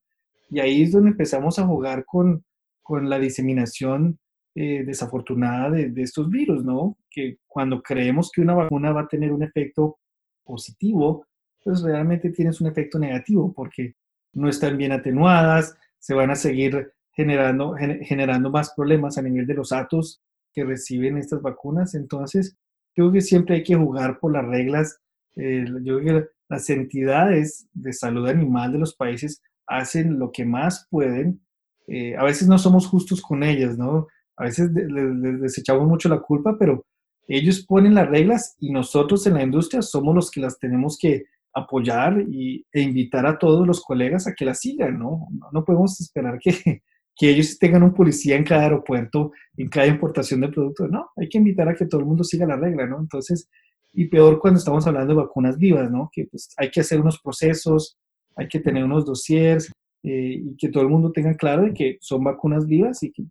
[0.49, 2.43] Y ahí es donde empezamos a jugar con,
[2.81, 4.17] con la diseminación
[4.55, 6.97] eh, desafortunada de, de, estos virus, ¿no?
[7.09, 9.99] Que cuando creemos que una vacuna va a tener un efecto
[10.43, 11.25] positivo,
[11.63, 13.95] pues realmente tienes un efecto negativo porque
[14.33, 19.55] no están bien atenuadas, se van a seguir generando, generando más problemas a nivel de
[19.55, 20.21] los atos
[20.53, 21.95] que reciben estas vacunas.
[21.95, 22.55] Entonces,
[22.95, 24.99] creo que siempre hay que jugar por las reglas
[25.37, 30.45] eh, yo creo que las entidades de salud animal de los países hacen lo que
[30.45, 31.41] más pueden.
[31.87, 34.07] Eh, a veces no somos justos con ellas, ¿no?
[34.37, 36.85] A veces les desechamos mucho la culpa, pero
[37.27, 41.25] ellos ponen las reglas y nosotros en la industria somos los que las tenemos que
[41.53, 45.27] apoyar y, e invitar a todos los colegas a que las sigan, ¿no?
[45.51, 46.51] No, podemos esperar que,
[47.15, 51.27] que ellos tengan un policía en cada aeropuerto, en cada importación de productos, no, hay
[51.27, 52.99] que invitar a que todo el mundo siga la regla, ¿no?
[52.99, 53.49] Entonces,
[53.97, 56.07] y peor cuando estamos hablando de vacunas vivas, ¿no?
[56.13, 57.97] Que pues, hay que hacer unos procesos,
[58.35, 59.71] hay que tener unos dossiers
[60.03, 63.23] eh, y que todo el mundo tenga claro que son vacunas vivas y que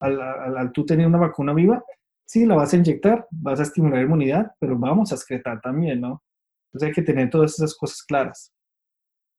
[0.00, 1.82] al, al, tú tener una vacuna viva,
[2.26, 6.02] sí, la vas a inyectar, vas a estimular la inmunidad, pero vamos a excretar también,
[6.02, 6.22] ¿no?
[6.68, 8.52] Entonces hay que tener todas esas cosas claras.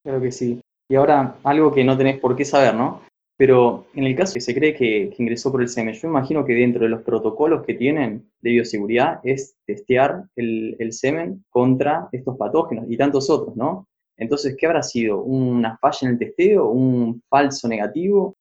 [0.04, 0.60] Claro que sí.
[0.90, 3.02] Y ahora, algo que no tenés por qué saber, ¿no?
[3.38, 6.54] Pero en el caso que se cree que, ingresó por el semen, yo imagino que
[6.54, 12.86] dentro de los protocolos que tienen de bioseguridad es testear el, semen contra estos patógenos
[12.90, 13.88] y tantos otros, ¿no?
[14.18, 15.22] Entonces, ¿qué habrá sido?
[15.22, 16.70] ¿Una falla en el testeo?
[16.70, 18.36] ¿Un falso negativo?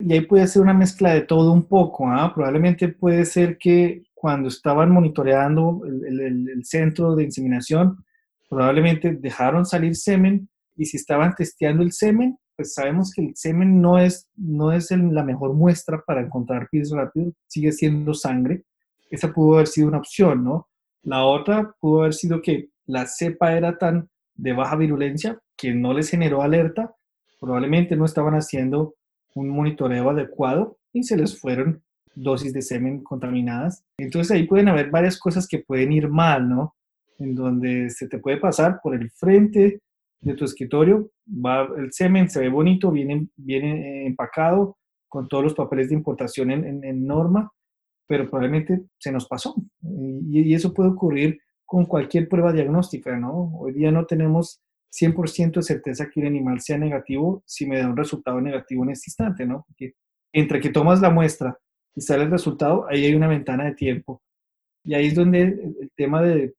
[0.00, 2.08] Y ahí puede ser una mezcla de todo un poco.
[2.08, 2.32] ¿ah?
[2.34, 8.04] Probablemente puede ser que cuando estaban monitoreando el, el centro de inseminación,
[8.48, 13.80] probablemente dejaron salir semen y si estaban testeando el semen, pues sabemos que el semen
[13.80, 18.64] no es, no es la mejor muestra para encontrar pies rápido, sigue siendo sangre.
[19.08, 20.68] Esa pudo haber sido una opción, ¿no?
[21.02, 25.94] La otra pudo haber sido que la cepa era tan de baja virulencia que no
[25.94, 26.94] les generó alerta,
[27.40, 28.94] probablemente no estaban haciendo
[29.34, 31.82] un monitoreo adecuado y se les fueron
[32.14, 33.86] dosis de semen contaminadas.
[33.96, 36.74] Entonces ahí pueden haber varias cosas que pueden ir mal, ¿no?
[37.18, 39.80] En donde se te puede pasar por el frente
[40.20, 44.76] de tu escritorio, va el semen, se ve bonito, viene, viene empacado
[45.08, 47.50] con todos los papeles de importación en, norma,
[48.06, 49.54] pero probablemente se nos pasó.
[49.82, 53.52] Y, y, eso puede ocurrir con cualquier prueba diagnóstica, ¿no?
[53.58, 54.60] Hoy día no tenemos
[54.92, 58.90] 100% de certeza que un animal sea negativo si me da un resultado negativo en
[58.90, 59.64] este instante, ¿no?
[59.66, 59.94] Porque
[60.32, 61.58] entre que tomas la muestra
[61.94, 64.22] y sale el resultado, ahí hay una ventana de tiempo.
[64.84, 66.54] Y ahí es donde el, tema de,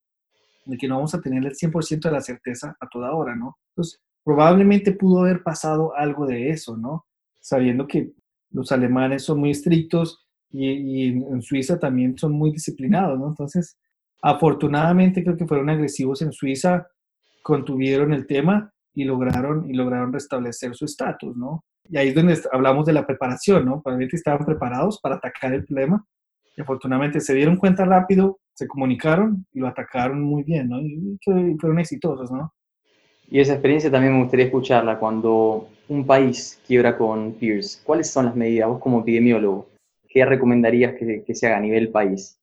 [0.80, 3.58] que no vamos a tener el 100% de la certeza a toda hora, ¿no?
[3.72, 7.06] Entonces, probablemente pudo haber pasado algo de eso, ¿no?
[7.40, 8.12] Sabiendo que
[8.52, 13.30] los alemanes son muy estrictos y, en Suiza también son muy disciplinados, ¿no?
[13.30, 13.78] Entonces,
[14.22, 16.88] afortunadamente creo que fueron agresivos en Suiza,
[17.42, 21.64] contuvieron el tema y lograron, y lograron restablecer su estatus, ¿no?
[21.90, 23.82] Y ahí es donde hablamos de la preparación, ¿no?
[23.82, 26.06] Probablemente estaban preparados para atacar el problema
[26.56, 30.82] y afortunadamente se dieron cuenta rápido, se comunicaron y lo atacaron muy bien, ¿no?
[30.82, 32.54] Y fueron exitosos, ¿no?
[33.30, 37.82] Y esa experiencia también me gustaría escucharla cuando un país quiebra con Pierce.
[37.84, 39.70] ¿Cuáles son las medidas, vos como epidemiólogo,
[40.10, 42.38] qué recomendarías que, que se haga a nivel país?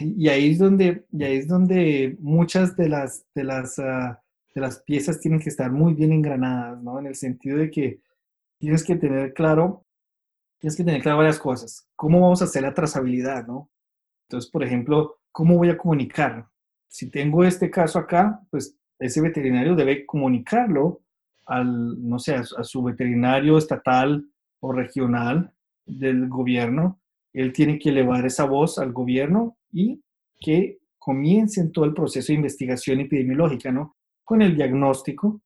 [0.00, 4.20] y ahí es donde, y ahí es donde muchas de las, de las ah,
[4.54, 6.98] de las piezas tienen que estar muy bien engranadas, ¿no?
[6.98, 8.00] En el sentido de que
[8.58, 9.84] tienes que tener claro,
[10.60, 11.88] tienes que tener claro varias cosas.
[11.96, 13.70] ¿Cómo vamos a hacer la trazabilidad, no?
[14.28, 16.46] Entonces, por ejemplo, ¿cómo voy a comunicar?
[16.86, 21.00] Si tengo este caso acá, pues ese veterinario debe comunicarlo
[21.46, 24.24] al, no sé, a su veterinario estatal
[24.60, 25.52] o regional
[25.86, 27.00] del gobierno.
[27.32, 30.02] Él tiene que elevar esa voz al gobierno y
[30.38, 33.96] que comiencen todo el proceso de investigación epidemiológica, ¿no?
[34.30, 35.40] con el diagnóstico.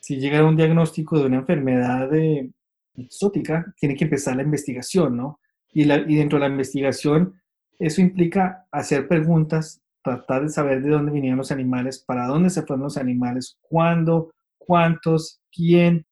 [0.00, 2.50] Si llega un diagnóstico de una enfermedad eh,
[3.04, 5.40] exótica, tiene que empezar la investigación, ¿no?
[5.72, 7.40] Y, dentro de la investigación,
[7.78, 12.62] eso implica hacer preguntas, tratar de saber de dónde vinieron los animales, para dónde se
[12.62, 16.06] fueron los animales, cuándo, cuántos, quién,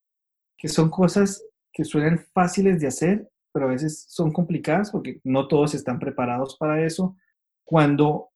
[0.56, 5.48] que son cosas que suenan fáciles de hacer, pero a veces son complicadas porque no
[5.48, 7.16] todos están preparados para eso.
[7.64, 8.30] Cuando,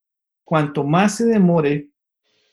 [0.45, 1.91] cuanto más se demore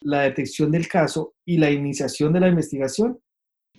[0.02, 3.20] la detección del caso y la iniciación de la investigación,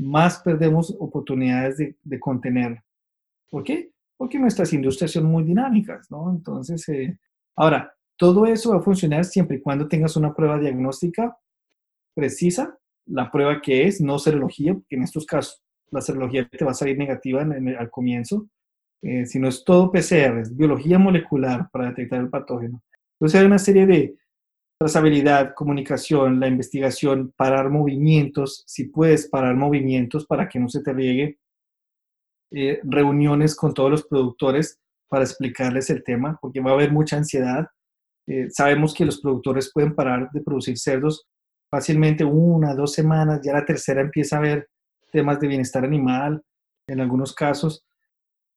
[0.00, 2.82] más perdemos oportunidades de, de contener.
[3.50, 3.90] ¿Por qué?
[4.16, 6.30] Porque nuestras industrias son muy dinámicas, ¿no?
[6.30, 7.18] Entonces, eh,
[7.56, 11.36] ahora, todo eso va a funcionar siempre y cuando tengas una prueba diagnóstica
[12.14, 16.72] precisa, la prueba que es, no serología, porque en estos casos la serología te va
[16.72, 18.46] a salir negativa al comienzo,
[19.02, 22.82] eh, sino es todo PCR, es biología molecular para detectar el patógeno.
[23.14, 24.16] Entonces hay una serie de,
[24.80, 30.94] trazabilidad, comunicación, la investigación, parar movimientos, si puedes parar movimientos para que no se te
[30.94, 31.38] riegue,
[32.50, 37.18] eh, reuniones con todos los productores para explicarles el tema, porque va a haber mucha
[37.18, 37.66] ansiedad.
[38.26, 41.26] Eh, sabemos que los productores pueden parar de producir cerdos
[41.70, 44.70] fácilmente una, dos semanas, ya la tercera empieza a haber
[45.12, 46.42] temas de bienestar animal
[46.86, 47.84] en algunos casos,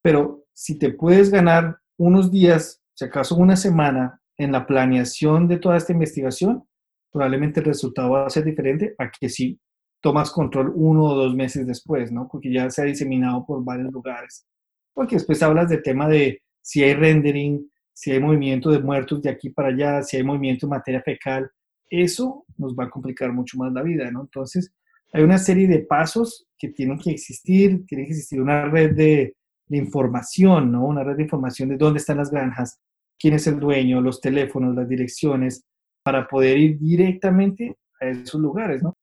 [0.02, 5.58] pero si te puedes ganar unos días, si acaso una semana, en la planeación de
[5.58, 6.64] toda esta investigación,
[7.12, 9.60] probablemente el resultado va a ser diferente a que si
[10.02, 12.28] tomas control uno o dos meses después, ¿no?
[12.30, 14.46] Porque ya se ha diseminado por varios lugares.
[14.94, 19.30] Porque después hablas del tema de si hay rendering, si hay movimiento de muertos de
[19.30, 21.50] aquí para allá, si hay movimiento de materia fecal.
[21.90, 24.22] Eso nos va a complicar mucho más la vida, ¿no?
[24.22, 24.74] Entonces,
[25.14, 29.36] hay una serie de pasos que tienen que existir, tiene que existir una red de,
[29.68, 30.86] de información, ¿no?
[30.86, 32.80] Una red de información de dónde están las granjas,
[33.24, 35.64] quién es el dueño, los teléfonos, las direcciones,
[36.04, 38.98] para poder ir directamente a esos lugares, ¿no?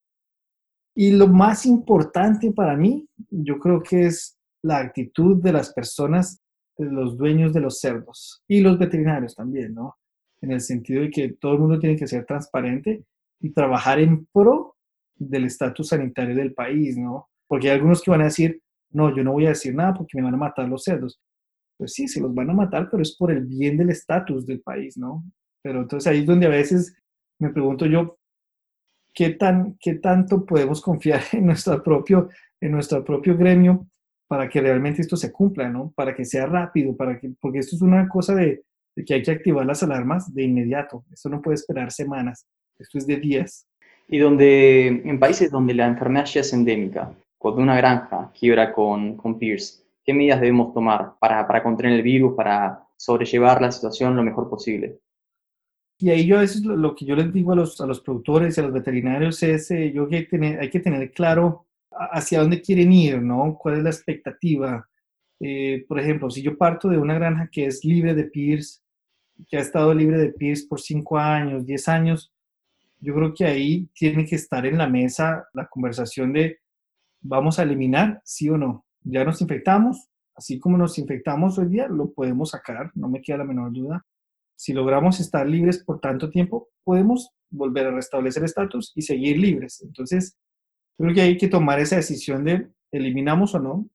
[0.95, 6.39] Y lo más importante para mí, yo creo que es la actitud de las personas,
[6.77, 9.97] de los dueños de los cerdos y los veterinarios también, ¿no?
[10.43, 13.03] En el sentido de que todo el mundo tiene que ser transparente
[13.41, 14.77] y trabajar en pro
[15.17, 17.31] del estatus sanitario del país, ¿no?
[17.49, 20.19] Porque hay algunos que van a decir, no, yo no voy a decir nada porque
[20.19, 21.19] me van a matar los cerdos
[21.81, 24.61] pues sí, se los van a matar, pero es por el bien del estatus del
[24.61, 25.25] país, ¿no?
[25.63, 26.95] Pero entonces ahí es donde a veces
[27.39, 28.19] me pregunto yo,
[29.15, 32.29] ¿qué, tan, qué tanto podemos confiar en nuestro, propio,
[32.61, 33.87] en nuestro propio gremio
[34.29, 35.91] para que realmente esto se cumpla, ¿no?
[35.97, 38.63] Para que sea rápido, para que, porque esto es una cosa de,
[38.95, 41.07] de que hay que activar las alarmas de inmediato.
[41.11, 42.47] Esto no puede esperar semanas,
[42.79, 43.67] esto es de días.
[44.07, 49.17] Y donde, en países donde la enfermedad ya es endémica, cuando una granja quiebra con,
[49.17, 49.80] con Pierce,
[50.11, 54.51] ¿Qué medidas debemos tomar para, para contener el virus, para sobrellevar la situación lo mejor
[54.51, 54.99] posible?
[55.99, 58.59] Y ahí yo a veces lo, que yo les digo a los, a los productores
[58.59, 62.61] y a los veterinarios es, eh, yo que tener, hay que tener claro hacia dónde
[62.61, 63.57] quieren ir, ¿no?
[63.57, 64.89] ¿Cuál es la expectativa?
[65.39, 68.83] Eh, por ejemplo, si yo parto de una granja que es libre de PIRS,
[69.49, 72.33] que ha estado libre de PIRS por 5 años, 10 años,
[72.99, 76.59] yo creo que ahí tiene que estar en la mesa la conversación de
[77.21, 78.85] vamos a eliminar, sí o no.
[79.03, 83.39] Ya nos infectamos, así como nos infectamos hoy día, lo podemos sacar, no me queda
[83.39, 84.05] la menor duda.
[84.57, 89.81] Si logramos estar libres por tanto tiempo, podemos volver a restablecer estatus y seguir libres.
[89.83, 90.37] Entonces,
[90.99, 93.89] creo que hay que tomar esa decisión de eliminamos o no.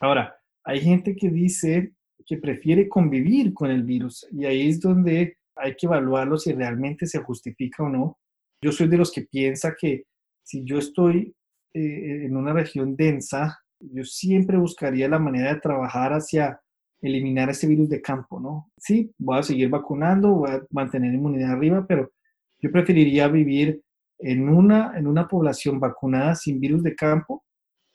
[0.00, 1.92] Ahora, hay gente que dice
[2.26, 7.06] que prefiere convivir con el virus y ahí es donde hay que evaluarlo si realmente
[7.06, 8.18] se justifica o no.
[8.60, 10.04] Yo soy de los que piensa que
[10.42, 11.34] si yo estoy
[11.72, 16.60] eh, en una región densa, yo siempre buscaría la manera de trabajar hacia
[17.00, 18.70] eliminar ese virus de campo, ¿no?
[18.76, 22.10] Sí, voy a seguir vacunando, voy a mantener inmunidad arriba, pero
[22.58, 23.82] yo preferiría vivir
[24.18, 27.44] en una, en una población vacunada sin virus de campo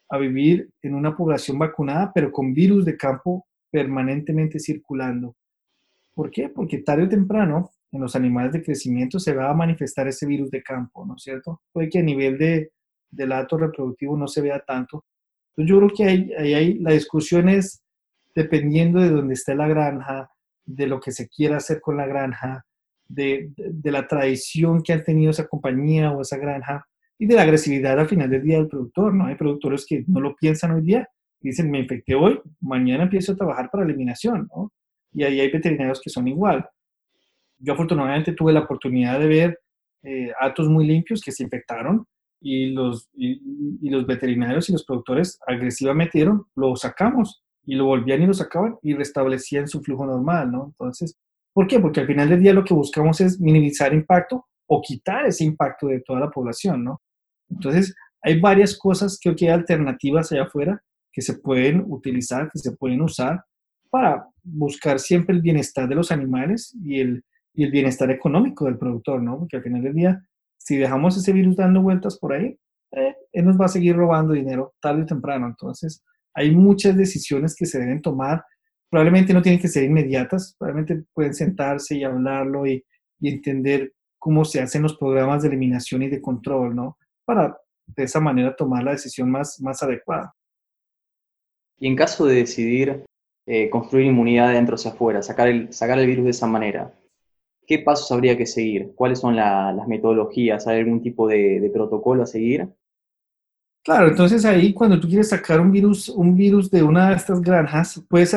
[0.10, 5.36] a vivir en una población vacunada, pero con virus de campo permanentemente circulando.
[6.14, 6.50] ¿Por qué?
[6.50, 10.52] Porque tarde o temprano en los animales de crecimiento se va a manifestar ese virus
[10.52, 11.62] de campo, ¿no es cierto?
[11.72, 12.72] Puede que a nivel de,
[13.10, 15.06] del acto reproductivo no se vea tanto.
[15.56, 17.82] Entonces yo creo que ahí, ahí, la discusión es
[18.36, 20.30] dependiendo de dónde esté la granja,
[20.66, 22.66] de lo que se quiera hacer con la granja,
[23.08, 26.86] de, de, la tradición que ha tenido esa compañía o esa granja
[27.20, 29.26] y de la agresividad al final del día del productor, ¿no?
[29.26, 31.10] Hay productores que no lo piensan hoy día,
[31.42, 34.72] dicen, me infecté hoy, mañana empiezo a trabajar para eliminación, ¿no?
[35.14, 36.68] y ahí hay veterinarios que son igual.
[37.58, 39.60] Yo afortunadamente tuve la oportunidad de ver
[40.04, 42.06] eh, atos muy limpios que se infectaron
[42.42, 48.24] y los, y, los veterinarios y los productores agresivamente dieron, lo sacamos y lo volvían
[48.24, 50.66] y lo sacaban y restablecían su flujo normal, ¿no?
[50.66, 51.18] Entonces,
[51.54, 51.80] ¿por qué?
[51.80, 55.88] Porque al final del día lo que buscamos es minimizar impacto o quitar ese impacto
[55.88, 57.02] de toda la población, ¿no?
[57.50, 62.60] Entonces, hay varias cosas, creo que hay alternativas allá afuera que se pueden utilizar, que
[62.60, 63.44] se pueden usar
[63.90, 67.24] para buscar siempre el bienestar de los animales y el,
[67.54, 69.38] y el bienestar económico del productor, ¿no?
[69.38, 70.26] Porque al final del día,
[70.64, 72.58] si dejamos ese virus dando vueltas por ahí,
[72.92, 75.48] eh, él nos va a seguir robando dinero tarde o temprano.
[75.48, 78.44] Entonces, hay muchas decisiones que se deben tomar.
[78.90, 82.84] Probablemente no tienen que ser inmediatas, probablemente pueden sentarse y hablarlo y,
[83.24, 86.98] entender cómo se hacen los programas de eliminación y de control, ¿no?
[87.24, 90.34] Para de esa manera tomar la decisión más, más adecuada.
[91.78, 93.06] Y en caso de decidir
[93.46, 96.92] eh, construir inmunidad de dentro hacia afuera, sacar el, sacar el virus de esa manera.
[97.72, 98.92] ¿Qué pasos habría que seguir?
[98.96, 100.68] ¿Cuáles son las metodologías?
[100.68, 102.68] ¿Hay algún tipo de, protocolo a seguir?
[103.82, 107.40] Claro, entonces ahí cuando tú quieres sacar un virus, un virus de una de estas
[107.40, 108.36] granjas, pues,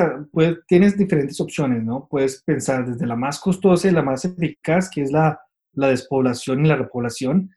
[0.68, 2.06] tienes diferentes opciones, ¿no?
[2.08, 5.40] Puedes pensar desde la más costosa y la más eficaz, que es la,
[5.72, 7.50] la despoblación y la repoblación.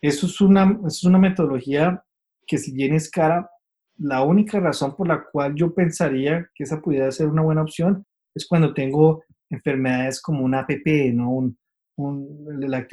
[0.00, 2.02] Eso es, una, es una metodología
[2.48, 3.48] que si bien es cara,
[3.96, 8.04] la única razón por la cual yo pensaría que esa pudiera ser una buena opción
[8.34, 9.22] es cuando tengo
[9.52, 11.30] enfermedades como una APP, ¿no?
[11.30, 11.58] Un,
[11.96, 12.86] un, el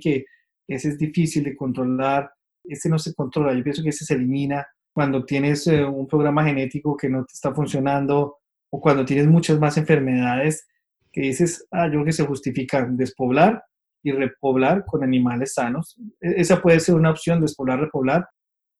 [0.00, 0.24] que
[0.68, 2.30] ese es difícil de controlar,
[2.64, 6.44] ese no se controla, yo pienso que ese se elimina cuando tienes eh, un programa
[6.44, 8.36] genético que no te está funcionando
[8.70, 10.66] o cuando tienes muchas más enfermedades
[11.12, 13.64] que dices, ah, yo que se justifica despoblar
[14.02, 15.96] y repoblar con animales sanos.
[16.20, 18.28] E, esa puede ser una opción, despoblar, repoblar,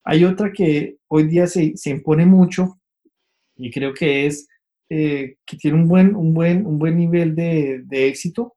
[0.04, 2.80] hay otra que hoy día se, se impone mucho
[3.56, 4.48] y creo que es
[4.90, 8.56] eh, que tiene un buen, un buen, un buen nivel de, de éxito,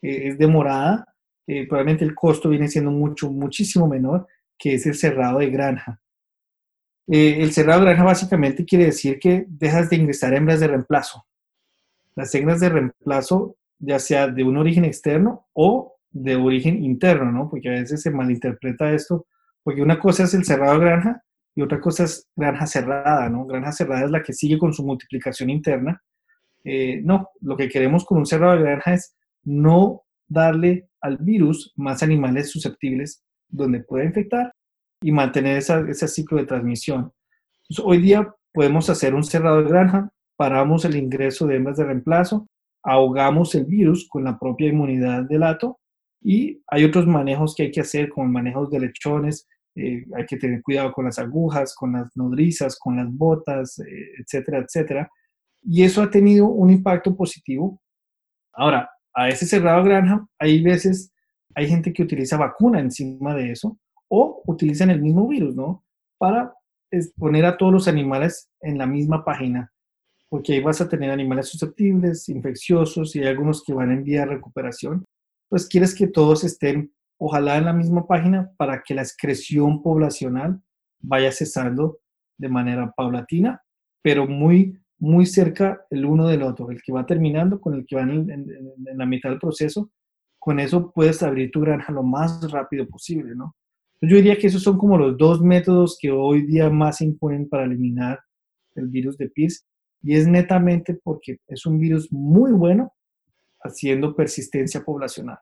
[0.00, 1.04] eh, es demorada,
[1.46, 6.00] eh, probablemente el costo viene siendo mucho, muchísimo menor, que es el cerrado de granja.
[7.08, 11.26] el cerrado de granja básicamente quiere decir que dejas de ingresar hembras de reemplazo.
[12.14, 17.50] Las hembras de reemplazo, ya sea de un origen externo o de origen interno, ¿no?
[17.50, 19.26] Porque a veces se malinterpreta esto
[19.62, 23.46] porque una cosa es el cerrado de granja y otra cosa es granja cerrada, ¿no?
[23.46, 26.02] Granja cerrada es la que sigue con su multiplicación interna.
[26.64, 31.72] Eh, no, lo que queremos con un cerrado de granja es no darle al virus
[31.76, 34.52] más animales susceptibles donde pueda infectar
[35.02, 37.12] y mantener ese ciclo de transmisión.
[37.82, 42.46] hoy día podemos hacer un cerrado de granja, paramos el ingreso de hembras de reemplazo,
[42.82, 45.80] ahogamos el virus con la propia inmunidad del hato
[46.20, 50.36] y hay otros manejos que hay que hacer, como manejos de lechones, eh, hay que
[50.36, 55.10] tener cuidado con las agujas, con las nodrizas, con las botas, eh, etcétera, etcétera.
[55.62, 57.80] Y eso ha tenido un impacto positivo.
[58.52, 61.12] Ahora, a ese cerrado granja, hay veces,
[61.54, 65.84] hay gente que utiliza vacuna encima de eso o utilizan el mismo virus, ¿no?
[66.18, 66.52] Para
[67.16, 69.72] poner a todos los animales en la misma página,
[70.28, 74.20] porque ahí vas a tener animales susceptibles, infecciosos y hay algunos que van en vía
[74.20, 75.06] de recuperación
[75.52, 76.94] pues quieres que todos estén
[77.24, 80.60] ojalá en la misma página, para que la excreción poblacional
[81.00, 82.00] vaya cesando
[82.36, 83.62] de manera paulatina,
[84.02, 87.94] pero muy, muy cerca el uno del otro, el que va terminando con el que
[87.94, 88.48] va en,
[88.96, 89.92] la mitad del proceso.
[90.36, 93.54] Con eso puedes abrir tu granja lo más rápido posible, ¿no?
[94.00, 97.48] Yo diría que esos son como los dos métodos que hoy día más se imponen
[97.48, 98.18] para eliminar
[98.74, 99.64] el virus de PIRS
[100.02, 102.92] y es netamente porque es un virus muy bueno
[103.62, 105.38] haciendo persistencia poblacional.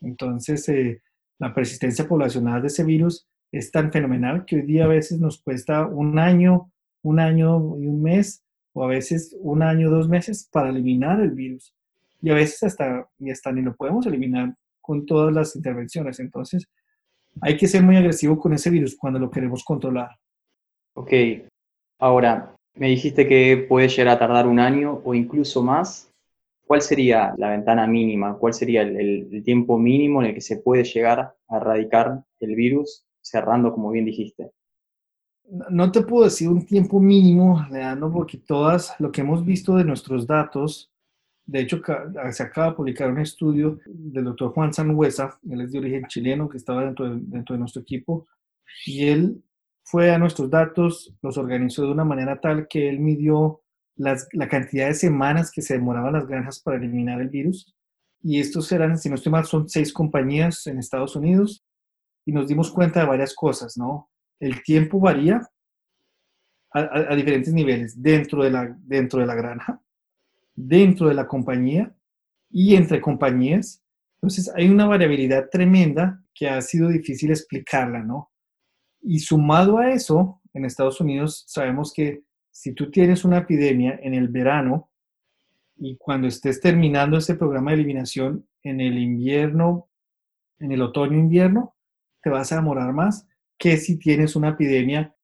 [0.00, 1.02] Entonces, eh,
[1.38, 5.42] la persistencia poblacional de ese virus es tan fenomenal que hoy día a veces nos
[5.42, 6.70] cuesta un año,
[7.02, 11.30] un año y un mes, o a veces un año, dos meses para eliminar el
[11.30, 11.74] virus.
[12.20, 16.20] Y a veces hasta, y hasta ni lo podemos eliminar con todas las intervenciones.
[16.20, 16.66] Entonces,
[17.40, 20.10] hay que ser muy agresivo con ese virus cuando lo queremos controlar.
[20.94, 21.12] Ok,
[21.98, 26.10] ahora, me dijiste que puede llegar a tardar un año o incluso más.
[26.68, 28.36] ¿Cuál sería la ventana mínima?
[28.36, 33.06] ¿Cuál sería el, tiempo mínimo en el que se puede llegar a erradicar el virus,
[33.22, 34.52] cerrando, como bien dijiste?
[35.70, 39.84] No te puedo decir un tiempo mínimo, Leandro, porque todas lo que hemos visto de
[39.84, 40.92] nuestros datos,
[41.46, 41.80] de hecho,
[42.32, 46.50] se acaba de publicar un estudio del doctor Juan Sanhuesa, él es de origen chileno,
[46.50, 48.26] que estaba dentro dentro de nuestro equipo,
[48.84, 49.42] y él
[49.84, 53.62] fue a nuestros datos, los organizó de una manera tal que él midió
[53.98, 57.74] la cantidad de semanas que se demoraban las granjas para eliminar el virus.
[58.22, 61.64] Y estos eran, si no estoy mal, son seis compañías en Estados Unidos.
[62.24, 64.10] Y nos dimos cuenta de varias cosas, ¿no?
[64.40, 65.48] El tiempo varía
[66.72, 69.80] a, diferentes niveles, dentro de, la, dentro de la granja,
[70.54, 71.94] dentro de la compañía
[72.50, 73.82] y entre compañías.
[74.16, 78.30] Entonces hay una variabilidad tremenda que ha sido difícil explicarla, ¿no?
[79.00, 82.22] Y sumado a eso, en Estados Unidos sabemos que
[82.58, 84.90] si tú tienes una epidemia en el verano
[85.76, 89.88] y cuando estés terminando ese programa de eliminación en el invierno,
[90.58, 91.76] en el otoño-invierno,
[92.20, 95.14] te vas a demorar más que si tienes una epidemia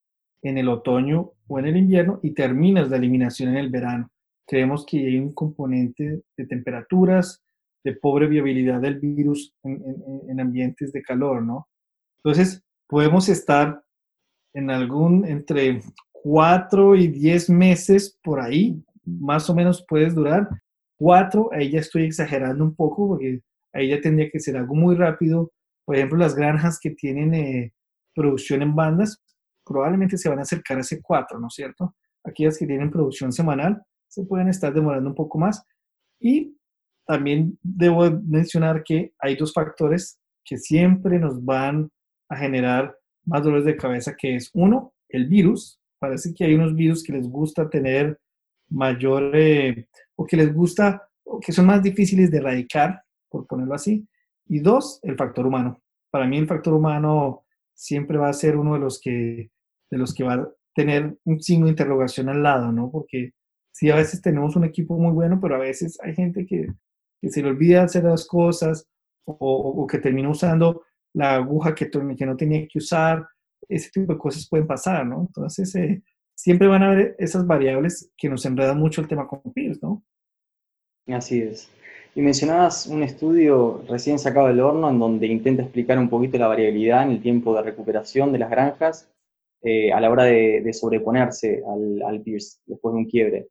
[0.43, 4.13] en el otoño o en el invierno y terminas la eliminación en el verano.
[4.47, 7.43] Creemos que hay un componente de temperaturas,
[7.83, 9.83] de pobre viabilidad del virus en,
[10.29, 11.67] en ambientes de calor, ¿no?
[12.19, 13.83] Entonces, podemos estar
[14.53, 15.81] en algún entre
[16.25, 20.49] cuatro y diez meses por ahí, más o menos puedes durar.
[20.97, 23.43] Cuatro, ahí ya estoy exagerando un poco porque
[23.75, 25.53] ahí ya tendría que ser algo muy rápido.
[25.85, 27.75] Por ejemplo, las granjas que tienen eh,
[28.15, 29.23] producción en bandas
[29.67, 31.95] probablemente se van a acercar a ese cuatro, ¿no es cierto?
[32.25, 35.63] Aquellas que tienen producción semanal se pueden estar demorando un poco más.
[36.21, 36.57] Y
[37.07, 41.91] también debo mencionar que hay dos factores que siempre nos van
[42.31, 42.97] a generar
[43.27, 47.15] más dolores de cabeza, que es uno, el virus, Parece que hay unos virus que
[47.15, 48.21] les gusta tener
[48.69, 53.75] mayor, eh, o que les gusta, o que son más difíciles de erradicar, por ponerlo
[53.75, 54.07] así.
[54.47, 55.81] Y dos, el factor humano.
[56.11, 59.51] Para mí el factor humano siempre va a ser uno de los que,
[59.91, 62.91] de los que va a tener un signo de interrogación al lado, ¿no?
[62.91, 63.33] Porque
[63.73, 66.67] sí, a veces tenemos un equipo muy bueno, pero a veces hay gente que,
[67.19, 68.87] que se le olvida hacer las cosas
[69.25, 70.83] o, o que termina usando
[71.15, 73.27] la aguja que, que no tenía que usar
[73.69, 75.23] ese tipo de cosas pueden pasar, ¿no?
[75.23, 76.03] Entonces, eh,
[76.35, 80.03] siempre van a haber esas variables que nos enredan mucho el tema con PIRS, ¿no?
[81.07, 81.71] Así es.
[82.15, 86.47] Y mencionabas un estudio recién sacado del horno en donde intenta explicar un poquito la
[86.47, 89.11] variabilidad en el tiempo de recuperación de las granjas
[89.63, 93.49] eh, a la hora de, sobreponerse al, al PIRS después de un quiebre.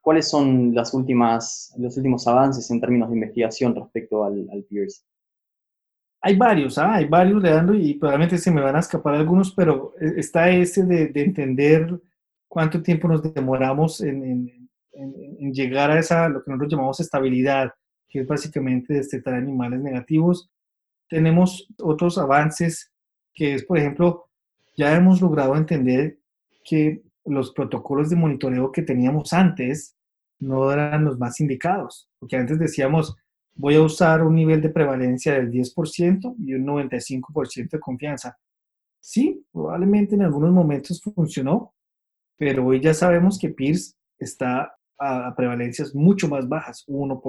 [0.00, 5.04] ¿Cuáles son las últimas, los últimos avances en términos de investigación respecto al, al PIRS?
[6.20, 6.94] Hay varios, ¿ah?
[6.94, 10.84] hay varios, Leandro, y probablemente se me van a escapar algunos, pero eh, está ese
[10.84, 12.00] de, entender
[12.48, 14.68] cuánto tiempo nos demoramos en,
[15.52, 17.72] llegar a esa, lo que nosotros llamamos estabilidad,
[18.08, 20.50] que es básicamente destetar animales negativos.
[21.08, 22.90] Tenemos otros avances,
[23.32, 24.28] que es, por ejemplo,
[24.76, 26.18] ya hemos logrado entender
[26.64, 29.96] que los protocolos de monitoreo que teníamos antes
[30.40, 33.16] no eran los más indicados, porque antes decíamos,
[33.58, 38.38] voy a usar un nivel de prevalencia del 10% y un 95% de confianza.
[39.00, 41.74] Sí, probablemente en algunos momentos funcionó,
[42.36, 47.20] pero hoy ya sabemos que PIRS está a, prevalencias mucho más bajas, 1%,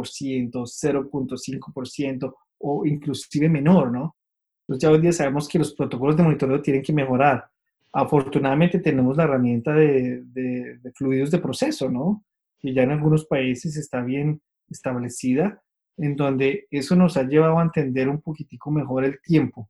[0.52, 4.16] 0.5% o inclusive menor, ¿no?
[4.62, 7.50] Entonces ya hoy día sabemos que los protocolos de monitoreo tienen que mejorar.
[7.92, 12.24] Afortunadamente tenemos la herramienta de, de fluidos de proceso, ¿no?
[12.60, 15.60] Que ya en algunos países está bien establecida
[16.00, 19.70] en donde eso nos ha llevado a entender un poquitico mejor el tiempo,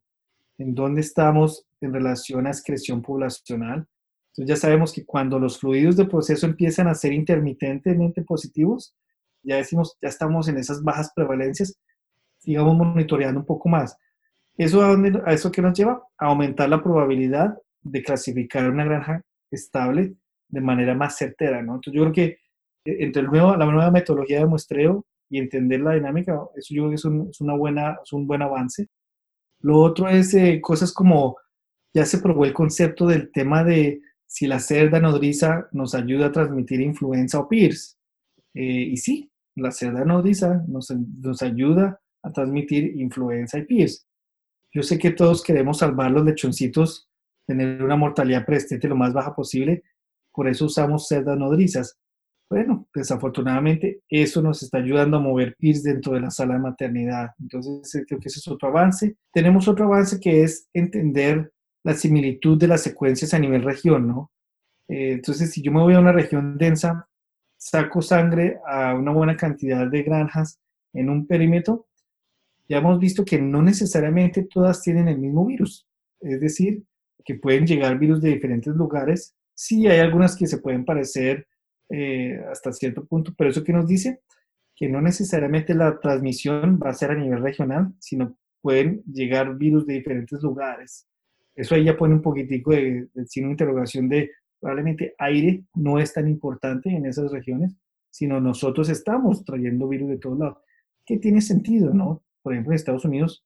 [0.57, 3.88] en dónde estamos en relación a excreción poblacional.
[4.32, 8.95] Entonces ya sabemos que cuando los fluidos de proceso empiezan a ser intermitentemente positivos,
[9.41, 11.80] ya decimos, ya estamos en esas bajas prevalencias,
[12.38, 13.97] sigamos monitoreando un poco más.
[14.55, 16.03] ¿Eso a, dónde, a eso qué nos lleva?
[16.17, 20.13] A aumentar la probabilidad de clasificar una granja estable
[20.49, 21.75] de manera más certera, ¿no?
[21.75, 22.25] Entonces yo creo que
[22.86, 26.84] eh, entre el nuevo, la nueva metodología de muestreo y entender la dinámica, eso yo
[26.84, 28.88] creo que es un, una buena, es un buen avance.
[29.61, 31.38] Lo otro es eh, cosas como,
[31.93, 36.32] ya se probó el concepto del tema de si la cerda nodriza nos ayuda a
[36.32, 37.97] transmitir influenza o PIRS.
[38.53, 44.07] Eh, y sí, la cerda nodriza nos, nos ayuda a transmitir influenza y PIRS.
[44.71, 47.09] Yo sé que todos queremos salvar los lechoncitos,
[47.47, 49.84] tener una mortalidad preestete lo más baja posible,
[50.32, 51.97] por eso usamos cerdas nodrizas.
[52.50, 57.30] Bueno, desafortunadamente eso nos está ayudando a mover PIRS dentro de la sala de maternidad.
[57.39, 59.16] Entonces, eh, creo que ese es otro avance.
[59.32, 61.52] Tenemos otro avance que es entender
[61.84, 64.32] la similitud de las secuencias a nivel región, ¿no?
[64.88, 67.08] Eh, entonces, si yo me voy a una región densa,
[67.56, 70.60] saco sangre a una buena cantidad de granjas
[70.93, 71.88] en un perímetro,
[72.68, 75.88] ya hemos visto que no necesariamente todas tienen el mismo virus.
[76.20, 76.84] Es decir,
[77.24, 79.36] que pueden llegar virus de diferentes lugares.
[79.54, 81.47] Sí, hay algunas que se pueden parecer
[81.90, 84.22] eh, hasta cierto punto, pero eso que nos dice
[84.76, 89.86] que no necesariamente la transmisión va a ser a nivel regional, sino pueden llegar virus
[89.86, 91.06] de diferentes lugares.
[91.54, 96.28] Eso ahí ya pone un poquitico de, de interrogación de probablemente aire no es tan
[96.28, 97.76] importante en esas regiones,
[98.10, 100.58] sino nosotros estamos trayendo virus de todos lados.
[101.06, 102.24] ¿Qué tiene sentido, no?
[102.42, 103.46] Por ejemplo, en Estados Unidos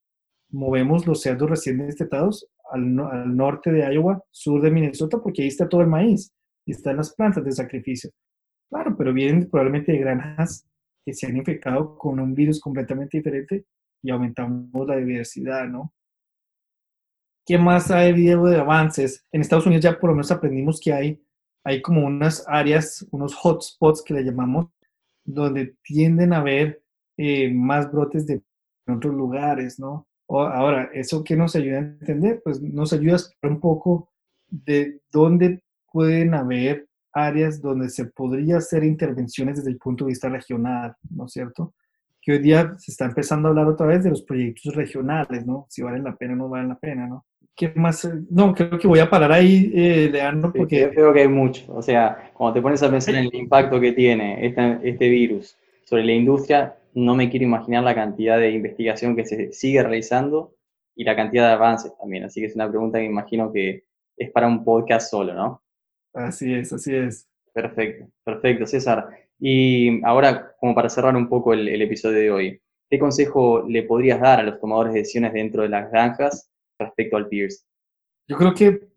[0.50, 5.48] movemos los cerdos recién destetados al, al norte de Iowa, sur de Minnesota, porque ahí
[5.48, 6.32] está todo el maíz
[6.66, 8.12] y están las plantas de sacrificio.
[8.74, 10.68] Claro, pero vienen probablemente de granjas
[11.06, 13.66] que se han infectado con un virus completamente diferente
[14.02, 15.94] y aumentamos la diversidad, ¿no?
[17.46, 19.28] ¿Qué más ha habido de avances?
[19.32, 21.24] En Estados Unidos ya por lo menos aprendimos que hay,
[21.64, 24.72] hay como unas áreas, unos hotspots que le llamamos,
[25.24, 26.82] donde tienden a haber
[27.18, 28.42] eh, más brotes de
[28.88, 30.08] en otros lugares, ¿no?
[30.28, 32.42] Ahora, ¿eso qué nos ayuda a entender?
[32.44, 34.10] Pues nos ayuda a un poco
[34.48, 35.62] de dónde
[35.92, 41.26] pueden haber áreas donde se podría hacer intervenciones desde el punto de vista regional, ¿no
[41.26, 41.74] es cierto?
[42.22, 45.68] Que hoy día se está empezando a hablar otra vez de los proyectos regionales, ¿no?
[45.70, 47.26] Si valen la pena o no valen la pena, ¿no?
[47.56, 48.10] ¿Qué más?
[48.32, 50.90] No, creo que voy a parar ahí, eh, Leandro, porque...
[50.90, 51.72] creo que hay mucho.
[51.74, 55.56] O sea, cuando te pones a pensar en el impacto que tiene este, este virus
[55.84, 60.56] sobre la industria, no me quiero imaginar la cantidad de investigación que se sigue realizando
[60.96, 62.24] y la cantidad de avances también.
[62.24, 63.84] Así que es una pregunta que imagino que
[64.18, 65.63] es para un podcast solo, ¿no?
[66.14, 67.28] Así es, así es.
[67.54, 69.10] Perfecto, perfecto, César.
[69.40, 74.22] Y ahora, como para cerrar un poco el, episodio de hoy, ¿qué consejo le podrías
[74.22, 76.50] dar a los tomadores de decisiones dentro de las granjas
[76.80, 77.66] respecto al PIRS?
[78.28, 78.88] Yo creo que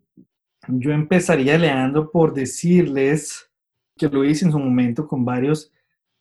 [0.67, 3.49] yo empezaría, Leandro, por decirles
[3.97, 5.71] que lo hice en su momento con varios,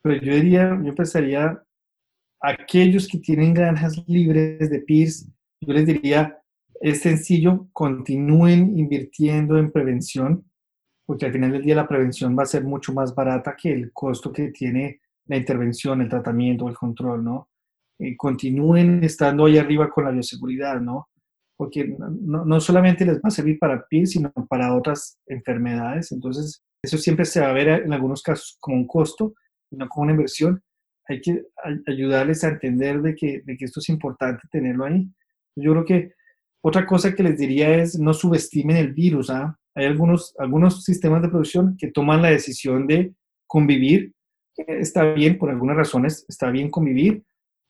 [0.03, 1.63] pero yo diría, yo empezaría
[2.41, 5.29] aquellos que tienen granjas libres de PIRS,
[5.61, 6.39] yo les diría,
[6.81, 10.45] es sencillo, continúen invirtiendo en prevención,
[11.07, 13.93] porque al final del día la prevención va a ser mucho más barata que el
[13.93, 17.49] costo que tiene la intervención, el tratamiento, el control, ¿no?
[17.99, 21.09] Eh, continúen estando ahí arriba con la bioseguridad, ¿no?
[21.57, 26.13] Porque no, no, solamente les va a servir para PIRS, sino para otras enfermedades.
[26.13, 29.35] Entonces, eso siempre se va a ver en algunos casos como un costo
[29.71, 30.63] y no como una inversión
[31.09, 31.43] hay que
[31.87, 35.09] ayudarles a entender de que, de que esto es importante tenerlo ahí.
[35.57, 36.13] Yo creo que
[36.63, 39.31] otra cosa que les diría es no subestimen el virus.
[39.31, 39.57] ¿ah?
[39.77, 43.15] Hay algunos, algunos sistemas de producción que toman la decisión de
[43.47, 44.13] convivir.
[44.57, 47.23] Está bien, por algunas razones, está bien convivir,